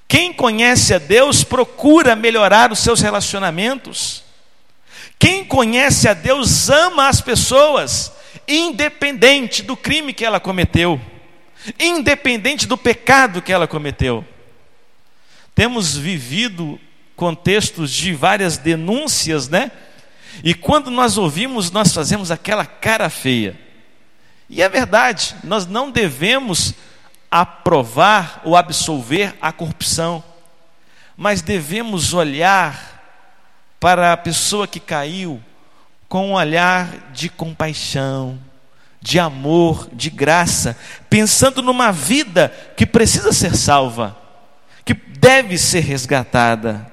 Quem 0.08 0.34
conhece 0.34 0.94
a 0.94 0.98
Deus 0.98 1.44
procura 1.44 2.16
melhorar 2.16 2.72
os 2.72 2.80
seus 2.80 3.00
relacionamentos. 3.00 4.24
Quem 5.18 5.46
conhece 5.46 6.08
a 6.08 6.14
Deus 6.14 6.70
ama 6.70 7.08
as 7.08 7.22
pessoas, 7.22 8.12
independente 8.48 9.62
do 9.62 9.78
crime 9.78 10.14
que 10.14 10.26
ela 10.26 10.40
cometeu, 10.40 11.00
independente 11.80 12.68
do 12.68 12.78
pecado 12.78 13.42
que 13.42 13.54
ela 13.54 13.68
cometeu. 13.68 14.26
Temos 15.56 15.96
vivido 15.96 16.80
contextos 17.16 17.92
de 17.92 18.14
várias 18.14 18.58
denúncias, 18.58 19.48
né? 19.48 19.72
E 20.44 20.54
quando 20.54 20.90
nós 20.90 21.18
ouvimos, 21.18 21.72
nós 21.72 21.94
fazemos 21.94 22.32
aquela 22.32 22.66
cara 22.66 23.10
feia. 23.10 23.60
E 24.50 24.62
é 24.62 24.68
verdade, 24.68 25.36
nós 25.44 25.66
não 25.66 25.90
devemos 25.90 26.74
aprovar 27.30 28.42
ou 28.44 28.58
absolver 28.58 29.34
a 29.42 29.54
corrupção, 29.54 30.22
mas 31.16 31.42
devemos 31.42 32.14
olhar 32.14 32.92
para 33.80 34.12
a 34.12 34.18
pessoa 34.18 34.68
que 34.68 34.80
caiu 34.80 35.42
com 36.10 36.32
um 36.32 36.34
olhar 36.34 37.12
de 37.14 37.30
compaixão, 37.30 38.38
de 39.02 39.18
amor, 39.18 39.88
de 39.94 40.10
graça, 40.10 40.78
pensando 41.10 41.62
numa 41.62 41.90
vida 41.90 42.50
que 42.76 42.86
precisa 42.86 43.32
ser 43.32 43.56
salva, 43.56 44.18
que 44.84 44.94
deve 44.94 45.58
ser 45.58 45.80
resgatada. 45.80 46.91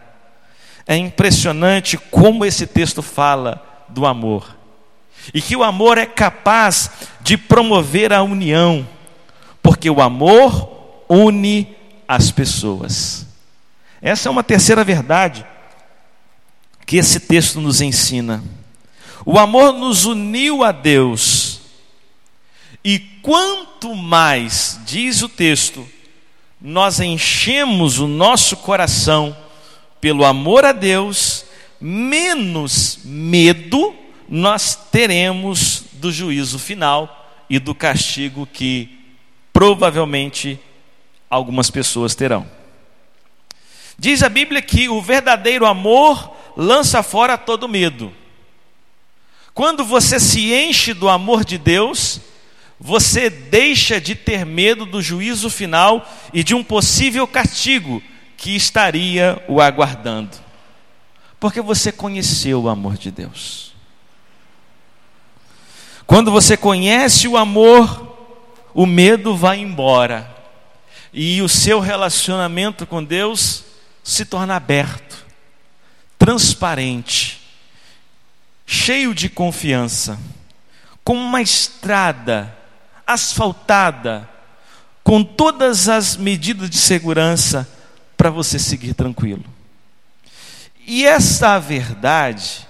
É 0.89 0.97
impressionante 0.97 1.99
como 1.99 2.47
esse 2.47 2.67
texto 2.67 3.03
fala 3.03 3.85
do 3.91 4.07
amor. 4.07 4.57
E 5.35 5.43
que 5.43 5.55
o 5.55 5.63
amor 5.63 5.99
é 5.99 6.07
capaz 6.07 6.91
de 7.21 7.37
promover 7.37 8.11
a 8.11 8.23
união, 8.23 8.89
porque 9.63 9.91
o 9.91 10.01
amor 10.01 11.05
une 11.07 11.77
as 12.09 12.31
pessoas. 12.31 13.27
Essa 14.01 14.31
é 14.31 14.33
uma 14.33 14.43
terceira 14.43 14.83
verdade 14.83 15.45
que 16.87 16.97
esse 16.97 17.21
texto 17.21 17.61
nos 17.61 17.83
ensina. 17.83 18.43
O 19.27 19.39
amor 19.39 19.75
nos 19.75 20.07
uniu 20.07 20.65
a 20.65 20.73
Deus. 20.73 21.61
E 22.83 22.99
quanto 23.21 23.95
mais, 23.95 24.81
diz 24.87 25.21
o 25.21 25.29
texto, 25.29 25.87
nós 26.59 26.99
enchemos 26.99 27.99
o 27.99 28.09
nosso 28.09 28.57
coração 28.57 29.37
pelo 30.01 30.25
amor 30.25 30.65
a 30.65 30.73
Deus, 30.73 31.45
menos 31.81 33.01
medo 33.05 33.95
nós 34.29 34.75
teremos 34.91 35.85
do 35.93 36.13
juízo 36.13 36.59
final 36.59 37.31
e 37.49 37.59
do 37.59 37.75
castigo 37.75 38.47
que 38.47 38.99
provavelmente 39.53 40.61
algumas 41.31 41.71
pessoas 41.71 42.15
terão. 42.15 42.49
Diz 43.99 44.23
a 44.23 44.29
Bíblia 44.29 44.63
que 44.63 44.89
o 44.89 45.03
verdadeiro 45.03 45.67
amor 45.67 46.37
lança 46.57 47.03
fora 47.03 47.37
todo 47.37 47.69
medo. 47.69 48.13
Quando 49.53 49.85
você 49.85 50.21
se 50.21 50.55
enche 50.55 50.95
do 50.95 51.09
amor 51.09 51.45
de 51.45 51.59
Deus, 51.59 52.21
você 52.79 53.29
deixa 53.29 54.01
de 54.01 54.15
ter 54.15 54.47
medo 54.47 54.87
do 54.87 55.03
juízo 55.03 55.51
final 55.51 56.09
e 56.33 56.45
de 56.45 56.55
um 56.55 56.63
possível 56.63 57.27
castigo 57.27 58.01
que 58.39 58.55
estaria 58.55 59.45
o 59.49 59.61
aguardando. 59.61 60.39
Porque 61.41 61.61
você 61.61 61.91
conheceu 61.91 62.63
o 62.63 62.69
amor 62.69 62.97
de 62.97 63.11
Deus. 63.11 63.75
Quando 66.07 66.31
você 66.31 66.57
conhece 66.57 67.27
o 67.27 67.37
amor, 67.37 68.17
o 68.73 68.87
medo 68.87 69.37
vai 69.37 69.59
embora. 69.59 70.35
E 71.13 71.43
o 71.43 71.49
seu 71.49 71.81
relacionamento 71.81 72.87
com 72.87 73.03
Deus 73.03 73.65
se 74.05 74.25
torna 74.25 74.55
aberto, 74.55 75.27
transparente, 76.17 77.41
cheio 78.65 79.15
de 79.15 79.29
confiança, 79.29 80.19
como 81.03 81.21
uma 81.21 81.43
estrada 81.43 82.57
asfaltada, 83.07 84.29
com 85.03 85.25
todas 85.25 85.89
as 85.89 86.17
medidas 86.17 86.71
de 86.71 86.79
segurança 86.79 87.69
para 88.19 88.31
você 88.31 88.59
seguir 88.59 88.95
tranquilo. 88.95 89.45
E 90.85 91.07
essa 91.07 91.59
verdade 91.61 92.67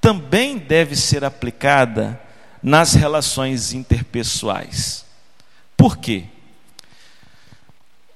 também 0.00 0.56
deve 0.56 0.94
ser 0.94 1.24
aplicada 1.24 2.18
nas 2.62 2.94
relações 2.94 3.72
interpessoais. 3.72 5.04
Por 5.76 5.98
quê? 5.98 6.24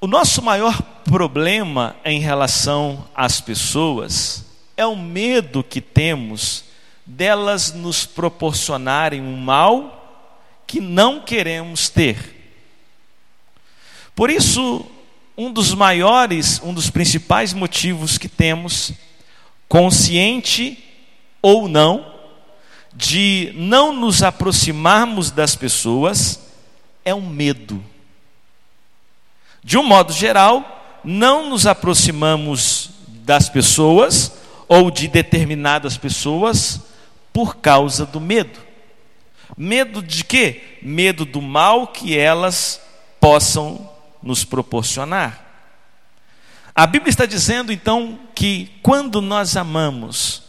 O 0.00 0.06
nosso 0.06 0.40
maior 0.40 0.80
problema 1.04 1.96
em 2.04 2.20
relação 2.20 3.08
às 3.14 3.40
pessoas 3.40 4.44
é 4.76 4.86
o 4.86 4.96
medo 4.96 5.64
que 5.64 5.80
temos 5.80 6.64
delas 7.04 7.72
nos 7.72 8.06
proporcionarem 8.06 9.20
um 9.20 9.36
mal 9.36 9.98
que 10.66 10.80
não 10.80 11.20
queremos 11.20 11.88
ter. 11.88 12.42
Por 14.14 14.30
isso, 14.30 14.86
um 15.42 15.52
dos 15.52 15.74
maiores, 15.74 16.60
um 16.62 16.72
dos 16.72 16.88
principais 16.88 17.52
motivos 17.52 18.16
que 18.16 18.28
temos, 18.28 18.92
consciente 19.68 20.78
ou 21.40 21.66
não, 21.66 22.12
de 22.94 23.52
não 23.56 23.92
nos 23.92 24.22
aproximarmos 24.22 25.32
das 25.32 25.56
pessoas, 25.56 26.40
é 27.04 27.12
um 27.12 27.28
medo. 27.28 27.82
De 29.64 29.76
um 29.76 29.82
modo 29.82 30.12
geral, 30.12 31.00
não 31.02 31.50
nos 31.50 31.66
aproximamos 31.66 32.90
das 33.08 33.48
pessoas 33.48 34.32
ou 34.68 34.92
de 34.92 35.08
determinadas 35.08 35.96
pessoas 35.96 36.80
por 37.32 37.56
causa 37.56 38.06
do 38.06 38.20
medo. 38.20 38.60
Medo 39.56 40.02
de 40.02 40.22
quê? 40.22 40.78
Medo 40.82 41.24
do 41.24 41.42
mal 41.42 41.88
que 41.88 42.16
elas 42.16 42.80
possam 43.18 43.91
nos 44.22 44.44
proporcionar. 44.44 45.52
A 46.74 46.86
Bíblia 46.86 47.10
está 47.10 47.26
dizendo 47.26 47.72
então 47.72 48.18
que 48.34 48.70
quando 48.82 49.20
nós 49.20 49.56
amamos, 49.56 50.44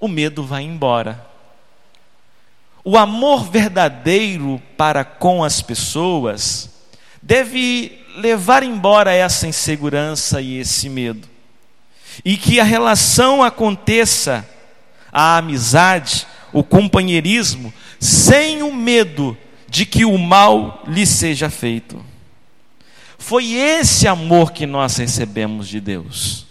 o 0.00 0.08
medo 0.08 0.44
vai 0.44 0.62
embora. 0.62 1.24
O 2.84 2.96
amor 2.96 3.50
verdadeiro 3.50 4.60
para 4.76 5.04
com 5.04 5.44
as 5.44 5.60
pessoas 5.60 6.70
deve 7.22 8.04
levar 8.16 8.62
embora 8.62 9.12
essa 9.12 9.46
insegurança 9.46 10.40
e 10.40 10.58
esse 10.58 10.88
medo. 10.88 11.28
E 12.24 12.36
que 12.36 12.58
a 12.58 12.64
relação 12.64 13.42
aconteça 13.42 14.48
a 15.12 15.36
amizade, 15.36 16.26
o 16.52 16.64
companheirismo, 16.64 17.72
sem 18.00 18.62
o 18.62 18.72
medo 18.72 19.36
de 19.68 19.84
que 19.86 20.04
o 20.04 20.18
mal 20.18 20.82
lhe 20.86 21.06
seja 21.06 21.50
feito. 21.50 22.04
Foi 23.28 23.52
esse 23.52 24.08
amor 24.08 24.52
que 24.52 24.64
nós 24.64 24.96
recebemos 24.96 25.68
de 25.68 25.82
Deus. 25.82 26.46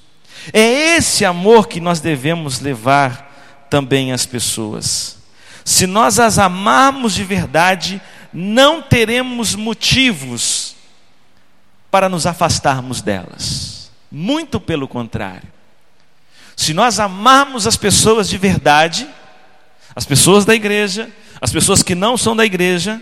É 0.53 0.95
esse 0.95 1.25
amor 1.25 1.67
que 1.67 1.79
nós 1.79 1.99
devemos 1.99 2.59
levar 2.59 3.65
também 3.67 4.11
às 4.11 4.27
pessoas. 4.27 5.17
Se 5.65 5.87
nós 5.87 6.19
as 6.19 6.37
amarmos 6.37 7.15
de 7.15 7.23
verdade, 7.23 7.99
não 8.31 8.79
teremos 8.79 9.55
motivos 9.55 10.75
para 11.89 12.07
nos 12.07 12.27
afastarmos 12.27 13.01
delas. 13.01 13.89
Muito 14.11 14.59
pelo 14.59 14.87
contrário. 14.87 15.51
Se 16.55 16.75
nós 16.75 16.99
amarmos 16.99 17.65
as 17.65 17.75
pessoas 17.75 18.29
de 18.29 18.37
verdade, 18.37 19.09
as 19.95 20.05
pessoas 20.05 20.45
da 20.45 20.53
igreja, 20.53 21.09
as 21.41 21.51
pessoas 21.51 21.81
que 21.81 21.95
não 21.95 22.15
são 22.15 22.35
da 22.35 22.45
igreja, 22.45 23.01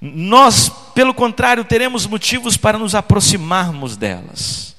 nós, 0.00 0.70
pelo 0.94 1.14
contrário, 1.14 1.64
teremos 1.64 2.06
motivos 2.06 2.56
para 2.56 2.78
nos 2.78 2.94
aproximarmos 2.94 3.96
delas. 3.96 4.74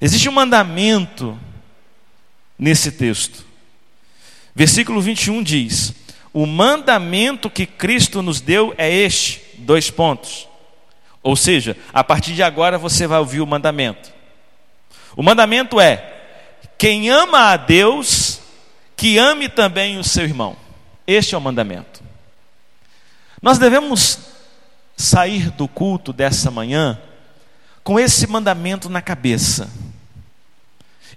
Existe 0.00 0.28
um 0.28 0.32
mandamento 0.32 1.38
nesse 2.58 2.92
texto. 2.92 3.44
Versículo 4.54 5.00
21 5.00 5.42
diz: 5.42 5.94
O 6.32 6.46
mandamento 6.46 7.48
que 7.48 7.66
Cristo 7.66 8.22
nos 8.22 8.40
deu 8.40 8.74
é 8.76 8.92
este, 8.92 9.42
dois 9.58 9.90
pontos. 9.90 10.48
Ou 11.22 11.36
seja, 11.36 11.76
a 11.92 12.02
partir 12.02 12.34
de 12.34 12.42
agora 12.42 12.78
você 12.78 13.06
vai 13.06 13.18
ouvir 13.18 13.40
o 13.40 13.46
mandamento. 13.46 14.12
O 15.16 15.22
mandamento 15.22 15.80
é: 15.80 16.16
quem 16.76 17.08
ama 17.10 17.52
a 17.52 17.56
Deus, 17.56 18.40
que 18.96 19.18
ame 19.18 19.48
também 19.48 19.98
o 19.98 20.04
seu 20.04 20.24
irmão. 20.24 20.56
Este 21.06 21.34
é 21.34 21.38
o 21.38 21.40
mandamento. 21.40 22.07
Nós 23.40 23.58
devemos 23.58 24.18
sair 24.96 25.50
do 25.50 25.68
culto 25.68 26.12
dessa 26.12 26.50
manhã 26.50 27.00
com 27.84 27.98
esse 27.98 28.26
mandamento 28.26 28.88
na 28.88 29.00
cabeça. 29.00 29.70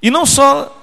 E 0.02 0.10
não 0.10 0.26
só 0.26 0.78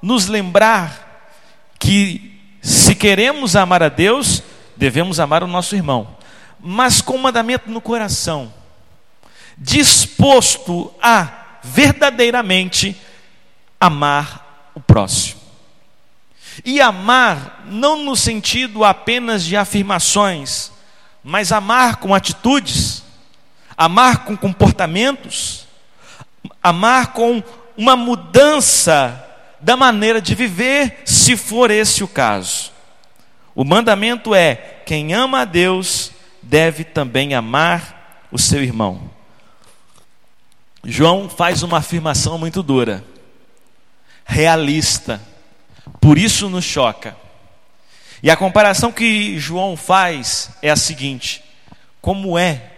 nos 0.00 0.26
lembrar 0.26 1.34
que 1.78 2.40
se 2.62 2.94
queremos 2.94 3.54
amar 3.54 3.82
a 3.82 3.88
Deus, 3.88 4.42
devemos 4.76 5.20
amar 5.20 5.42
o 5.42 5.46
nosso 5.46 5.74
irmão, 5.74 6.16
mas 6.60 7.00
com 7.00 7.14
o 7.14 7.22
mandamento 7.22 7.70
no 7.70 7.80
coração, 7.80 8.52
disposto 9.58 10.92
a 11.02 11.58
verdadeiramente 11.62 12.96
amar 13.80 14.70
o 14.74 14.80
próximo. 14.80 15.40
E 16.64 16.80
amar 16.80 17.64
não 17.66 18.04
no 18.04 18.16
sentido 18.16 18.84
apenas 18.84 19.44
de 19.44 19.56
afirmações, 19.56 20.72
mas 21.28 21.50
amar 21.50 21.96
com 21.96 22.14
atitudes, 22.14 23.02
amar 23.76 24.24
com 24.24 24.36
comportamentos, 24.36 25.66
amar 26.62 27.08
com 27.14 27.42
uma 27.76 27.96
mudança 27.96 29.26
da 29.60 29.76
maneira 29.76 30.22
de 30.22 30.36
viver, 30.36 31.02
se 31.04 31.36
for 31.36 31.72
esse 31.72 32.04
o 32.04 32.08
caso. 32.08 32.70
O 33.56 33.64
mandamento 33.64 34.36
é: 34.36 34.54
quem 34.86 35.14
ama 35.14 35.40
a 35.40 35.44
Deus 35.44 36.12
deve 36.40 36.84
também 36.84 37.34
amar 37.34 38.28
o 38.30 38.38
seu 38.38 38.62
irmão. 38.62 39.10
João 40.84 41.28
faz 41.28 41.64
uma 41.64 41.78
afirmação 41.78 42.38
muito 42.38 42.62
dura 42.62 43.02
realista. 44.24 45.20
Por 46.00 46.18
isso 46.18 46.48
nos 46.48 46.64
choca. 46.64 47.16
E 48.22 48.30
a 48.30 48.36
comparação 48.36 48.90
que 48.90 49.38
João 49.38 49.76
faz 49.76 50.50
é 50.62 50.70
a 50.70 50.76
seguinte: 50.76 51.42
como 52.00 52.38
é 52.38 52.72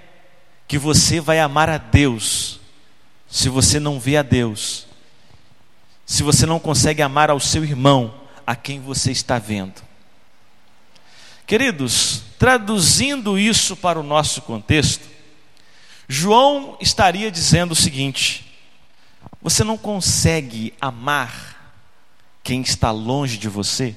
que 0.67 0.79
você 0.79 1.21
vai 1.21 1.39
amar 1.39 1.69
a 1.71 1.79
Deus 1.79 2.61
se 3.29 3.49
você 3.49 3.79
não 3.79 4.01
vê 4.01 4.17
a 4.17 4.23
Deus? 4.23 4.87
Se 6.05 6.23
você 6.23 6.47
não 6.47 6.59
consegue 6.59 7.03
amar 7.03 7.31
ao 7.31 7.39
seu 7.39 7.63
irmão, 7.63 8.15
a 8.47 8.57
quem 8.57 8.81
você 8.81 9.13
está 9.13 9.39
vendo? 9.39 9.83
Queridos, 11.47 12.23
traduzindo 12.39 13.39
isso 13.39 13.77
para 13.77 14.01
o 14.01 14.03
nosso 14.03 14.43
contexto, 14.43 15.07
João 16.09 16.77
estaria 16.81 17.31
dizendo 17.31 17.73
o 17.73 17.77
seguinte: 17.77 18.47
você 19.43 19.63
não 19.63 19.77
consegue 19.77 20.75
amar 20.81 21.73
quem 22.43 22.63
está 22.63 22.91
longe 22.91 23.37
de 23.37 23.49
você? 23.49 23.95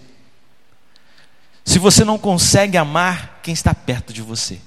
Se 1.64 1.80
você 1.80 2.04
não 2.04 2.18
consegue 2.18 2.78
amar 2.78 3.40
quem 3.42 3.54
está 3.54 3.74
perto 3.74 4.12
de 4.12 4.22
você. 4.22 4.60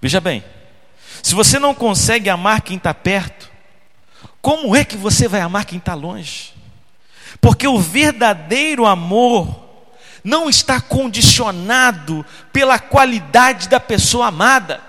Veja 0.00 0.20
bem, 0.20 0.44
se 1.22 1.34
você 1.34 1.58
não 1.58 1.74
consegue 1.74 2.30
amar 2.30 2.60
quem 2.60 2.76
está 2.76 2.94
perto, 2.94 3.50
como 4.40 4.76
é 4.76 4.84
que 4.84 4.96
você 4.96 5.26
vai 5.26 5.40
amar 5.40 5.64
quem 5.64 5.78
está 5.78 5.94
longe? 5.94 6.54
Porque 7.40 7.66
o 7.66 7.78
verdadeiro 7.78 8.86
amor 8.86 9.64
não 10.22 10.48
está 10.48 10.80
condicionado 10.80 12.24
pela 12.52 12.78
qualidade 12.78 13.68
da 13.68 13.80
pessoa 13.80 14.28
amada 14.28 14.86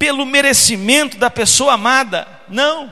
pelo 0.00 0.24
merecimento 0.24 1.18
da 1.18 1.28
pessoa 1.28 1.74
amada. 1.74 2.26
Não. 2.48 2.90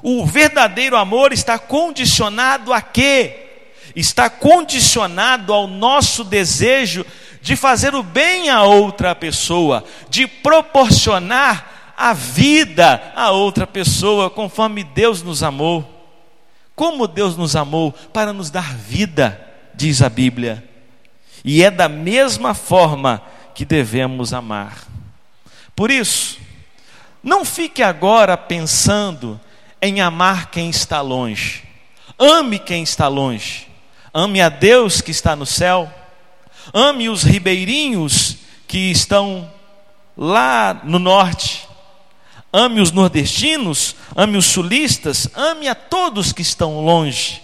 O 0.00 0.24
verdadeiro 0.24 0.96
amor 0.96 1.32
está 1.32 1.58
condicionado 1.58 2.72
a 2.72 2.80
quê? 2.80 3.49
Está 3.94 4.30
condicionado 4.30 5.52
ao 5.52 5.66
nosso 5.66 6.24
desejo 6.24 7.04
de 7.42 7.56
fazer 7.56 7.94
o 7.94 8.02
bem 8.02 8.50
a 8.50 8.62
outra 8.62 9.14
pessoa, 9.14 9.84
de 10.08 10.26
proporcionar 10.26 11.94
a 11.96 12.12
vida 12.12 13.12
a 13.14 13.30
outra 13.30 13.66
pessoa, 13.66 14.30
conforme 14.30 14.84
Deus 14.84 15.22
nos 15.22 15.42
amou. 15.42 15.98
Como 16.74 17.06
Deus 17.06 17.36
nos 17.36 17.54
amou 17.54 17.92
para 17.92 18.32
nos 18.32 18.50
dar 18.50 18.74
vida, 18.74 19.38
diz 19.74 20.00
a 20.00 20.08
Bíblia. 20.08 20.64
E 21.44 21.62
é 21.62 21.70
da 21.70 21.88
mesma 21.88 22.54
forma 22.54 23.22
que 23.54 23.64
devemos 23.64 24.32
amar. 24.32 24.78
Por 25.76 25.90
isso, 25.90 26.38
não 27.22 27.44
fique 27.44 27.82
agora 27.82 28.36
pensando 28.36 29.38
em 29.80 30.00
amar 30.00 30.50
quem 30.50 30.70
está 30.70 31.00
longe. 31.00 31.64
Ame 32.18 32.58
quem 32.58 32.82
está 32.82 33.08
longe. 33.08 33.69
Ame 34.12 34.40
a 34.40 34.48
Deus 34.48 35.00
que 35.00 35.10
está 35.10 35.36
no 35.36 35.46
céu. 35.46 35.92
Ame 36.74 37.08
os 37.08 37.22
ribeirinhos 37.22 38.36
que 38.66 38.90
estão 38.90 39.50
lá 40.16 40.80
no 40.84 40.98
norte. 40.98 41.68
Ame 42.52 42.80
os 42.80 42.90
nordestinos, 42.90 43.94
ame 44.14 44.36
os 44.36 44.46
sulistas, 44.46 45.28
ame 45.34 45.68
a 45.68 45.74
todos 45.74 46.32
que 46.32 46.42
estão 46.42 46.84
longe. 46.84 47.40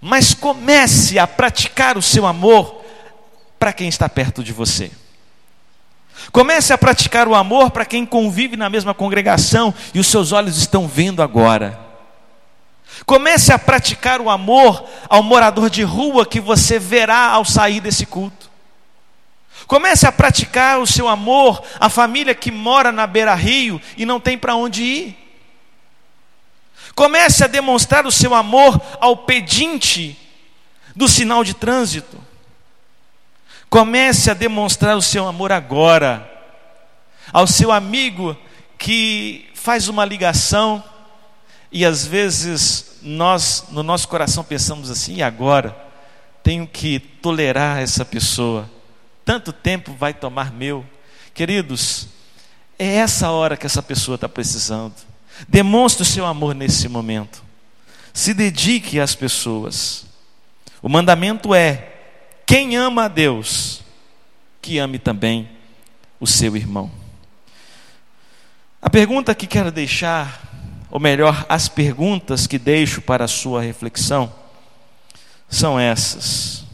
Mas 0.00 0.32
comece 0.32 1.18
a 1.18 1.26
praticar 1.26 1.98
o 1.98 2.02
seu 2.02 2.24
amor 2.24 2.84
para 3.58 3.72
quem 3.72 3.88
está 3.88 4.08
perto 4.08 4.42
de 4.42 4.52
você. 4.52 4.90
Comece 6.30 6.72
a 6.72 6.78
praticar 6.78 7.26
o 7.26 7.34
amor 7.34 7.70
para 7.70 7.84
quem 7.84 8.06
convive 8.06 8.56
na 8.56 8.70
mesma 8.70 8.94
congregação 8.94 9.74
e 9.92 9.98
os 9.98 10.06
seus 10.06 10.32
olhos 10.32 10.56
estão 10.56 10.86
vendo 10.86 11.22
agora. 11.22 11.89
Comece 13.06 13.52
a 13.52 13.58
praticar 13.58 14.20
o 14.20 14.30
amor 14.30 14.84
ao 15.08 15.22
morador 15.22 15.70
de 15.70 15.82
rua 15.82 16.26
que 16.26 16.40
você 16.40 16.78
verá 16.78 17.30
ao 17.30 17.44
sair 17.44 17.80
desse 17.80 18.06
culto. 18.06 18.50
Comece 19.66 20.06
a 20.06 20.12
praticar 20.12 20.80
o 20.80 20.86
seu 20.86 21.08
amor 21.08 21.62
à 21.78 21.88
família 21.88 22.34
que 22.34 22.50
mora 22.50 22.90
na 22.90 23.06
beira-rio 23.06 23.80
e 23.96 24.04
não 24.04 24.18
tem 24.18 24.36
para 24.36 24.54
onde 24.54 24.82
ir. 24.82 25.16
Comece 26.94 27.44
a 27.44 27.46
demonstrar 27.46 28.06
o 28.06 28.12
seu 28.12 28.34
amor 28.34 28.80
ao 29.00 29.16
pedinte 29.16 30.18
do 30.94 31.08
sinal 31.08 31.44
de 31.44 31.54
trânsito. 31.54 32.20
Comece 33.68 34.30
a 34.30 34.34
demonstrar 34.34 34.96
o 34.96 35.02
seu 35.02 35.26
amor 35.26 35.52
agora 35.52 36.28
ao 37.32 37.46
seu 37.46 37.70
amigo 37.70 38.36
que 38.76 39.48
faz 39.54 39.88
uma 39.88 40.04
ligação 40.04 40.82
e 41.72 41.84
às 41.84 42.06
vezes 42.06 42.98
nós 43.02 43.64
no 43.70 43.82
nosso 43.82 44.08
coração 44.08 44.44
pensamos 44.44 44.90
assim, 44.90 45.16
e 45.16 45.22
agora 45.22 45.76
tenho 46.42 46.66
que 46.66 46.98
tolerar 46.98 47.78
essa 47.78 48.04
pessoa 48.04 48.68
tanto 49.30 49.52
tempo 49.52 49.92
vai 49.92 50.12
tomar 50.12 50.52
meu? 50.52 50.84
Queridos, 51.32 52.08
é 52.76 52.96
essa 52.96 53.30
hora 53.30 53.56
que 53.56 53.64
essa 53.64 53.80
pessoa 53.80 54.16
está 54.16 54.28
precisando. 54.28 54.94
Demonstre 55.46 56.02
o 56.02 56.04
seu 56.04 56.26
amor 56.26 56.52
nesse 56.52 56.88
momento. 56.88 57.40
Se 58.12 58.34
dedique 58.34 58.98
às 58.98 59.14
pessoas. 59.14 60.04
O 60.82 60.88
mandamento 60.88 61.54
é: 61.54 61.92
quem 62.44 62.76
ama 62.76 63.04
a 63.04 63.08
Deus, 63.08 63.82
que 64.60 64.78
ame 64.78 64.98
também 64.98 65.48
o 66.18 66.26
seu 66.26 66.56
irmão. 66.56 66.90
A 68.82 68.90
pergunta 68.90 69.32
que 69.32 69.46
quero 69.46 69.70
deixar, 69.70 70.49
ou 70.90 70.98
melhor, 70.98 71.46
as 71.48 71.68
perguntas 71.68 72.46
que 72.46 72.58
deixo 72.58 73.00
para 73.00 73.24
a 73.24 73.28
sua 73.28 73.62
reflexão, 73.62 74.32
são 75.48 75.78
essas. 75.78 76.64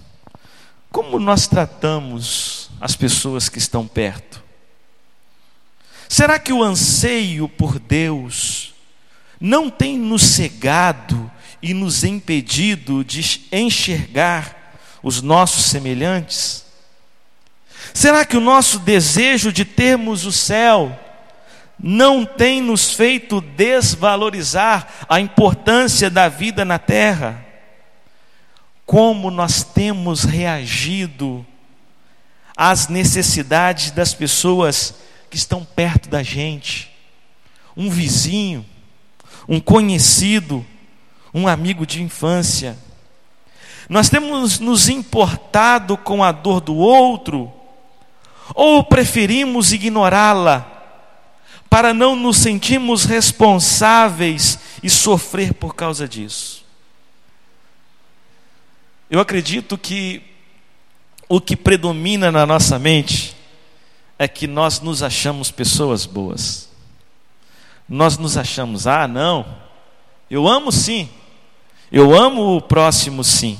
Como 0.90 1.18
nós 1.18 1.46
tratamos 1.46 2.70
as 2.81 2.96
pessoas 2.96 3.48
que 3.48 3.59
estão 3.59 3.87
perto? 3.87 4.42
Será 6.09 6.38
que 6.38 6.52
o 6.52 6.62
anseio 6.62 7.48
por 7.48 7.79
Deus 7.79 8.74
não 9.40 9.68
tem 9.68 9.98
nos 9.98 10.22
cegado 10.22 11.31
e 11.61 11.74
nos 11.74 12.05
impedido 12.05 13.05
de 13.05 13.42
enxergar 13.52 14.79
os 15.02 15.20
nossos 15.20 15.66
semelhantes? 15.66 16.64
Será 17.92 18.24
que 18.24 18.37
o 18.37 18.40
nosso 18.40 18.79
desejo 18.79 19.52
de 19.52 19.64
termos 19.64 20.24
o 20.24 20.33
céu 20.33 20.98
não 21.78 22.24
tem 22.24 22.60
nos 22.60 22.92
feito 22.92 23.40
desvalorizar 23.40 24.88
a 25.08 25.20
importância 25.20 26.08
da 26.08 26.28
vida 26.28 26.64
na 26.64 26.78
terra? 26.78 27.46
como 28.86 29.32
nós 29.32 29.64
temos 29.64 30.22
reagido 30.22 31.44
às 32.56 32.86
necessidades 32.86 33.90
das 33.90 34.14
pessoas 34.14 34.94
que 35.28 35.36
estão 35.36 35.64
perto 35.64 36.08
da 36.08 36.22
gente. 36.22 36.90
Um 37.76 37.90
vizinho, 37.90 38.64
um 39.48 39.58
conhecido, 39.58 40.64
um 41.34 41.48
amigo 41.48 41.84
de 41.84 42.00
infância. 42.00 42.78
Nós 43.88 44.08
temos 44.08 44.60
nos 44.60 44.88
importado 44.88 45.98
com 45.98 46.22
a 46.22 46.30
dor 46.30 46.60
do 46.60 46.76
outro, 46.76 47.52
ou 48.54 48.84
preferimos 48.84 49.72
ignorá-la, 49.72 50.75
para 51.68 51.92
não 51.92 52.16
nos 52.16 52.38
sentirmos 52.38 53.05
responsáveis 53.05 54.59
e 54.83 54.88
sofrer 54.88 55.55
por 55.55 55.74
causa 55.74 56.09
disso. 56.09 56.64
Eu 59.11 59.20
acredito 59.20 59.76
que 59.79 60.22
o 61.29 61.40
que 61.40 61.57
predomina 61.57 62.31
na 62.31 62.46
nossa 62.46 62.79
mente 62.79 63.37
é 64.18 64.26
que 64.26 64.46
nós 64.46 64.81
nos 64.81 65.02
achamos 65.02 65.50
pessoas 65.50 66.07
boas. 66.07 66.68
Nós 67.88 68.18
nos 68.18 68.37
achamos, 68.37 68.87
ah, 68.87 69.07
não, 69.07 69.46
eu 70.29 70.48
amo 70.48 70.72
sim, 70.72 71.09
eu 71.90 72.16
amo 72.16 72.57
o 72.57 72.61
próximo 72.61 73.22
sim. 73.22 73.59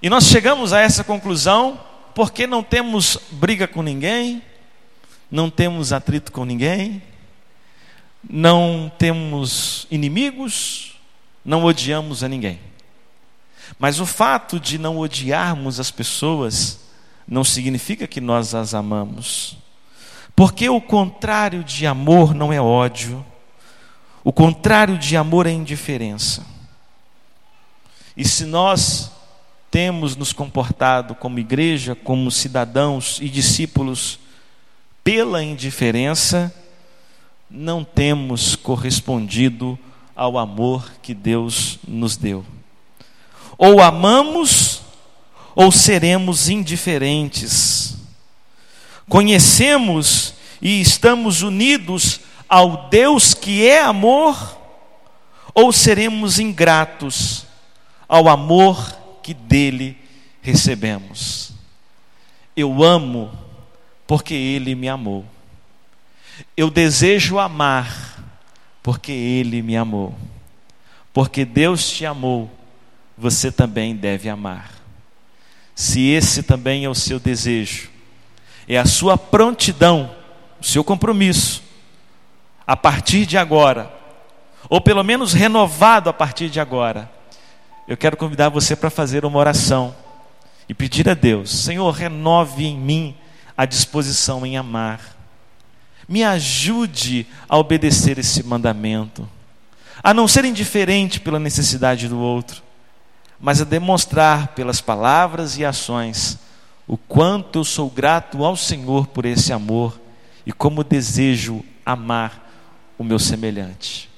E 0.00 0.08
nós 0.08 0.24
chegamos 0.24 0.72
a 0.72 0.80
essa 0.80 1.02
conclusão 1.02 1.80
porque 2.14 2.46
não 2.46 2.62
temos 2.62 3.18
briga 3.32 3.66
com 3.66 3.82
ninguém, 3.82 4.40
não 5.30 5.50
temos 5.50 5.92
atrito 5.92 6.32
com 6.32 6.44
ninguém, 6.44 7.02
não 8.28 8.90
temos 8.98 9.86
inimigos, 9.90 10.96
não 11.44 11.64
odiamos 11.64 12.22
a 12.24 12.28
ninguém. 12.28 12.60
Mas 13.78 14.00
o 14.00 14.06
fato 14.06 14.60
de 14.60 14.78
não 14.78 14.98
odiarmos 14.98 15.80
as 15.80 15.90
pessoas 15.90 16.80
não 17.26 17.42
significa 17.42 18.06
que 18.06 18.20
nós 18.20 18.54
as 18.54 18.74
amamos. 18.74 19.56
Porque 20.34 20.68
o 20.68 20.80
contrário 20.80 21.64
de 21.64 21.86
amor 21.86 22.34
não 22.34 22.52
é 22.52 22.60
ódio. 22.60 23.24
O 24.22 24.32
contrário 24.32 24.98
de 24.98 25.16
amor 25.16 25.46
é 25.46 25.50
indiferença. 25.50 26.44
E 28.16 28.24
se 28.24 28.44
nós 28.44 29.10
temos 29.70 30.16
nos 30.16 30.32
comportado 30.32 31.14
como 31.14 31.38
igreja, 31.38 31.94
como 31.94 32.30
cidadãos 32.30 33.18
e 33.20 33.28
discípulos 33.28 34.18
pela 35.06 35.40
indiferença, 35.40 36.52
não 37.48 37.84
temos 37.84 38.56
correspondido 38.56 39.78
ao 40.16 40.36
amor 40.36 40.94
que 41.00 41.14
Deus 41.14 41.78
nos 41.86 42.16
deu. 42.16 42.44
Ou 43.56 43.80
amamos, 43.80 44.82
ou 45.54 45.70
seremos 45.70 46.48
indiferentes. 46.48 47.98
Conhecemos 49.08 50.34
e 50.60 50.80
estamos 50.80 51.40
unidos 51.40 52.18
ao 52.48 52.88
Deus 52.88 53.32
que 53.32 53.64
é 53.64 53.80
amor, 53.80 54.58
ou 55.54 55.70
seremos 55.72 56.40
ingratos 56.40 57.46
ao 58.08 58.28
amor 58.28 58.92
que 59.22 59.32
dele 59.32 59.96
recebemos. 60.42 61.52
Eu 62.56 62.82
amo 62.82 63.45
porque 64.06 64.34
ele 64.34 64.74
me 64.74 64.88
amou. 64.88 65.24
Eu 66.56 66.70
desejo 66.70 67.38
amar 67.38 68.22
porque 68.82 69.12
ele 69.12 69.62
me 69.62 69.76
amou. 69.76 70.14
Porque 71.12 71.44
Deus 71.44 71.88
te 71.88 72.04
amou 72.04 72.50
você 73.16 73.50
também 73.50 73.96
deve 73.96 74.28
amar. 74.28 74.70
Se 75.74 76.08
esse 76.08 76.42
também 76.42 76.84
é 76.84 76.88
o 76.88 76.94
seu 76.94 77.18
desejo, 77.18 77.90
é 78.68 78.76
a 78.76 78.84
sua 78.84 79.16
prontidão, 79.16 80.14
o 80.60 80.64
seu 80.64 80.84
compromisso, 80.84 81.62
a 82.66 82.76
partir 82.76 83.26
de 83.26 83.38
agora, 83.38 83.92
ou 84.68 84.80
pelo 84.80 85.02
menos 85.02 85.32
renovado 85.32 86.10
a 86.10 86.12
partir 86.12 86.50
de 86.50 86.60
agora, 86.60 87.10
eu 87.86 87.96
quero 87.96 88.16
convidar 88.16 88.48
você 88.48 88.74
para 88.74 88.90
fazer 88.90 89.24
uma 89.24 89.38
oração 89.38 89.94
e 90.68 90.74
pedir 90.74 91.08
a 91.08 91.14
Deus: 91.14 91.50
Senhor, 91.50 91.90
renove 91.90 92.66
em 92.66 92.76
mim 92.76 93.16
a 93.56 93.64
disposição 93.64 94.44
em 94.44 94.56
amar. 94.56 95.16
Me 96.08 96.22
ajude 96.22 97.26
a 97.48 97.56
obedecer 97.56 98.18
esse 98.18 98.42
mandamento, 98.42 99.28
a 100.02 100.12
não 100.14 100.28
ser 100.28 100.44
indiferente 100.44 101.18
pela 101.18 101.38
necessidade 101.38 102.08
do 102.08 102.18
outro, 102.18 102.62
mas 103.40 103.60
a 103.60 103.64
demonstrar 103.64 104.48
pelas 104.48 104.80
palavras 104.80 105.58
e 105.58 105.64
ações 105.64 106.38
o 106.86 106.96
quanto 106.96 107.58
eu 107.58 107.64
sou 107.64 107.90
grato 107.90 108.44
ao 108.44 108.56
Senhor 108.56 109.08
por 109.08 109.24
esse 109.24 109.52
amor 109.52 109.98
e 110.44 110.52
como 110.52 110.84
desejo 110.84 111.64
amar 111.84 112.48
o 112.96 113.02
meu 113.02 113.18
semelhante. 113.18 114.08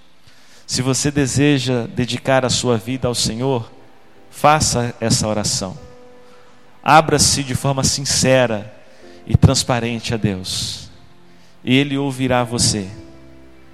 Se 0.66 0.82
você 0.82 1.10
deseja 1.10 1.86
dedicar 1.86 2.44
a 2.44 2.50
sua 2.50 2.76
vida 2.76 3.08
ao 3.08 3.14
Senhor, 3.14 3.70
faça 4.30 4.94
essa 5.00 5.26
oração. 5.26 5.78
Abra-se 6.82 7.42
de 7.42 7.54
forma 7.54 7.82
sincera 7.82 8.77
e 9.28 9.36
transparente 9.36 10.14
a 10.14 10.16
Deus. 10.16 10.90
E 11.62 11.76
Ele 11.76 11.98
ouvirá 11.98 12.42
você. 12.42 12.88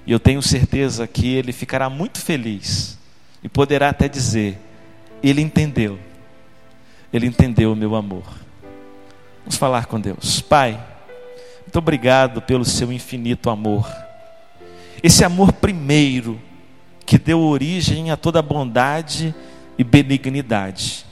E 0.04 0.10
eu 0.10 0.18
tenho 0.18 0.42
certeza 0.42 1.06
que 1.06 1.32
Ele 1.32 1.52
ficará 1.52 1.88
muito 1.88 2.18
feliz 2.18 2.98
e 3.42 3.48
poderá 3.48 3.90
até 3.90 4.08
dizer: 4.08 4.58
Ele 5.22 5.40
entendeu, 5.40 5.98
Ele 7.12 7.26
entendeu 7.26 7.72
o 7.72 7.76
meu 7.76 7.94
amor. 7.94 8.24
Vamos 9.44 9.56
falar 9.56 9.86
com 9.86 10.00
Deus. 10.00 10.40
Pai, 10.40 10.82
muito 11.62 11.78
obrigado 11.78 12.42
pelo 12.42 12.64
seu 12.64 12.92
infinito 12.92 13.48
amor. 13.48 13.88
Esse 15.02 15.24
amor 15.24 15.52
primeiro 15.52 16.40
que 17.06 17.18
deu 17.18 17.40
origem 17.40 18.10
a 18.10 18.16
toda 18.16 18.42
bondade 18.42 19.34
e 19.78 19.84
benignidade. 19.84 21.03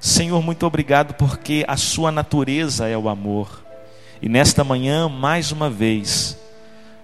Senhor, 0.00 0.42
muito 0.42 0.64
obrigado 0.64 1.14
porque 1.14 1.64
a 1.66 1.76
sua 1.76 2.12
natureza 2.12 2.88
é 2.88 2.96
o 2.96 3.08
amor. 3.08 3.64
E 4.20 4.28
nesta 4.28 4.64
manhã, 4.64 5.08
mais 5.08 5.52
uma 5.52 5.68
vez, 5.68 6.38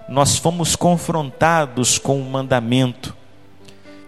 nós 0.08 0.36
fomos 0.36 0.76
confrontados 0.76 1.98
com 1.98 2.20
o 2.20 2.30
mandamento 2.30 3.14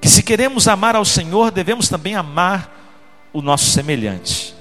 que 0.06 0.12
se 0.12 0.22
queremos 0.22 0.68
amar 0.68 0.94
ao 0.94 1.04
Senhor, 1.04 1.50
devemos 1.50 1.88
também 1.88 2.14
amar 2.14 2.72
o 3.32 3.42
nosso 3.42 3.64
semelhante. 3.64 4.54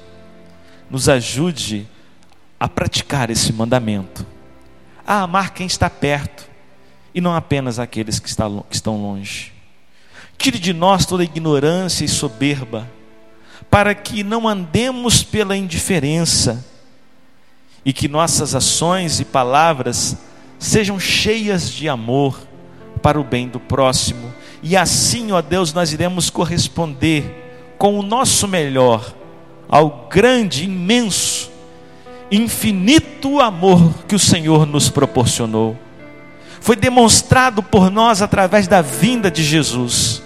Nos 0.89 1.07
ajude 1.07 1.88
a 2.59 2.67
praticar 2.67 3.29
esse 3.29 3.53
mandamento, 3.53 4.25
a 5.05 5.21
amar 5.21 5.53
quem 5.53 5.67
está 5.67 5.88
perto 5.88 6.49
e 7.13 7.21
não 7.21 7.35
apenas 7.35 7.77
aqueles 7.77 8.17
que 8.17 8.27
estão 8.27 9.01
longe. 9.01 9.53
Tire 10.35 10.57
de 10.57 10.73
nós 10.73 11.05
toda 11.05 11.23
ignorância 11.23 12.03
e 12.03 12.07
soberba, 12.07 12.89
para 13.75 13.93
que 13.93 14.23
não 14.23 14.47
andemos 14.47 15.21
pela 15.21 15.57
indiferença 15.57 16.65
e 17.83 17.91
que 17.91 18.07
nossas 18.07 18.55
ações 18.55 19.19
e 19.19 19.25
palavras 19.25 20.15
sejam 20.57 20.97
cheias 20.97 21.69
de 21.69 21.89
amor 21.89 22.39
para 23.01 23.19
o 23.19 23.23
bem 23.25 23.49
do 23.49 23.59
próximo. 23.59 24.33
E 24.63 24.77
assim, 24.77 25.33
ó 25.33 25.41
Deus, 25.41 25.73
nós 25.73 25.91
iremos 25.91 26.29
corresponder 26.29 27.75
com 27.77 27.99
o 27.99 28.01
nosso 28.01 28.47
melhor 28.47 29.13
ao 29.67 30.07
grande, 30.09 30.63
imenso, 30.63 31.51
infinito 32.31 33.41
amor 33.41 33.93
que 34.07 34.15
o 34.15 34.19
Senhor 34.19 34.65
nos 34.65 34.88
proporcionou. 34.88 35.77
Foi 36.61 36.77
demonstrado 36.77 37.61
por 37.61 37.91
nós 37.91 38.21
através 38.21 38.69
da 38.69 38.81
vinda 38.81 39.29
de 39.29 39.43
Jesus 39.43 40.23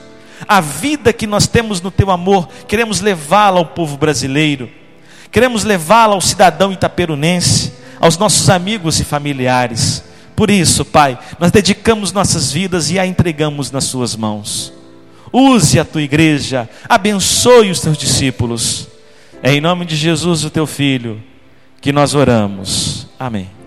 a 0.48 0.62
vida 0.62 1.14
que 1.14 1.28
nós 1.28 1.48
temos 1.48 1.82
no 1.82 1.92
teu 1.92 2.12
amor, 2.12 2.48
queremos 2.68 3.02
levá-la 3.02 3.60
ao 3.60 3.66
povo 3.66 3.98
brasileiro, 3.98 4.70
queremos 5.32 5.64
levá-la 5.64 6.14
ao 6.14 6.22
cidadão 6.22 6.72
itaperunense, 6.72 7.74
aos 8.00 8.18
nossos 8.18 8.50
amigos 8.50 9.00
e 9.00 9.04
familiares. 9.04 10.04
Por 10.36 10.50
isso, 10.50 10.86
Pai, 10.86 11.20
nós 11.38 11.52
dedicamos 11.52 12.14
nossas 12.14 12.52
vidas 12.52 12.90
e 12.90 12.98
a 12.98 13.06
entregamos 13.06 13.72
nas 13.72 13.84
Suas 13.84 14.16
mãos. 14.16 14.72
Use 15.32 15.80
a 15.80 15.86
tua 15.86 16.02
igreja, 16.02 16.68
abençoe 16.88 17.70
os 17.70 17.82
teus 17.82 17.98
discípulos. 17.98 18.88
É 19.44 19.54
em 19.54 19.62
nome 19.62 19.86
de 19.86 19.96
Jesus, 19.96 20.44
o 20.44 20.50
teu 20.50 20.66
filho, 20.66 21.22
que 21.82 21.92
nós 21.92 22.16
oramos. 22.16 23.08
Amém. 23.20 23.59